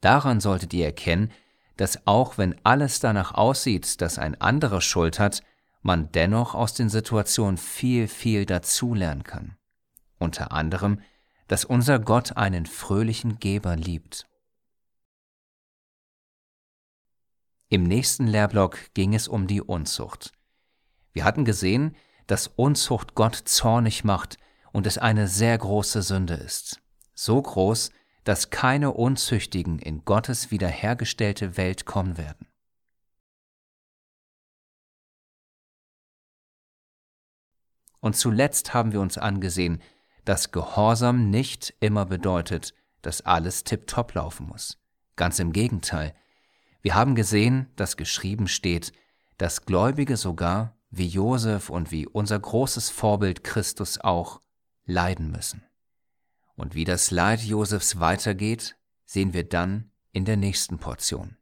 Daran 0.01 0.41
solltet 0.41 0.73
ihr 0.73 0.87
erkennen, 0.87 1.31
dass 1.77 2.05
auch 2.05 2.37
wenn 2.37 2.55
alles 2.63 2.99
danach 2.99 3.33
aussieht, 3.33 4.01
dass 4.01 4.19
ein 4.19 4.39
anderer 4.41 4.81
Schuld 4.81 5.19
hat, 5.19 5.41
man 5.81 6.11
dennoch 6.11 6.53
aus 6.53 6.73
den 6.73 6.89
Situationen 6.89 7.57
viel, 7.57 8.07
viel 8.07 8.45
dazulernen 8.45 9.23
kann. 9.23 9.55
Unter 10.19 10.51
anderem, 10.51 10.99
dass 11.47 11.63
unser 11.63 11.99
Gott 11.99 12.35
einen 12.35 12.65
fröhlichen 12.65 13.39
Geber 13.39 13.75
liebt. 13.75 14.27
Im 17.69 17.83
nächsten 17.83 18.27
Lehrblock 18.27 18.93
ging 18.93 19.13
es 19.13 19.27
um 19.27 19.47
die 19.47 19.61
Unzucht. 19.61 20.31
Wir 21.13 21.23
hatten 21.23 21.45
gesehen, 21.45 21.95
dass 22.25 22.47
Unzucht 22.47 23.15
Gott 23.15 23.35
zornig 23.35 24.03
macht 24.03 24.37
und 24.71 24.87
es 24.87 24.97
eine 24.97 25.27
sehr 25.27 25.57
große 25.57 26.01
Sünde 26.01 26.35
ist. 26.35 26.81
So 27.13 27.41
groß, 27.41 27.91
dass 28.27 28.49
keine 28.49 28.91
Unzüchtigen 28.91 29.79
in 29.79 30.03
Gottes 30.03 30.51
wiederhergestellte 30.51 31.55
Welt 31.55 31.85
kommen 31.85 32.17
werden. 32.17 32.45
Und 38.01 38.17
zuletzt 38.17 38.73
haben 38.73 38.91
wir 38.91 38.99
uns 38.99 39.17
angesehen, 39.17 39.81
dass 40.25 40.51
Gehorsam 40.51 41.29
nicht 41.29 41.73
immer 41.79 42.05
bedeutet, 42.05 42.73
dass 43.01 43.21
alles 43.21 43.63
tiptop 43.63 44.13
laufen 44.13 44.47
muss. 44.47 44.77
Ganz 45.15 45.39
im 45.39 45.53
Gegenteil. 45.53 46.13
Wir 46.81 46.95
haben 46.95 47.15
gesehen, 47.15 47.71
dass 47.77 47.95
geschrieben 47.95 48.49
steht, 48.49 48.91
dass 49.37 49.65
Gläubige 49.65 50.17
sogar, 50.17 50.75
wie 50.89 51.07
Josef 51.07 51.69
und 51.69 51.91
wie 51.91 52.05
unser 52.05 52.37
großes 52.37 52.89
Vorbild 52.89 53.45
Christus 53.45 54.01
auch, 54.01 54.41
leiden 54.85 55.31
müssen. 55.31 55.66
Und 56.57 56.75
wie 56.75 56.83
das 56.83 57.11
Leid 57.11 57.41
Josefs 57.41 57.99
weitergeht, 57.99 58.75
sehen 59.05 59.31
wir 59.33 59.47
dann 59.47 59.91
in 60.11 60.25
der 60.25 60.35
nächsten 60.35 60.79
Portion. 60.79 61.36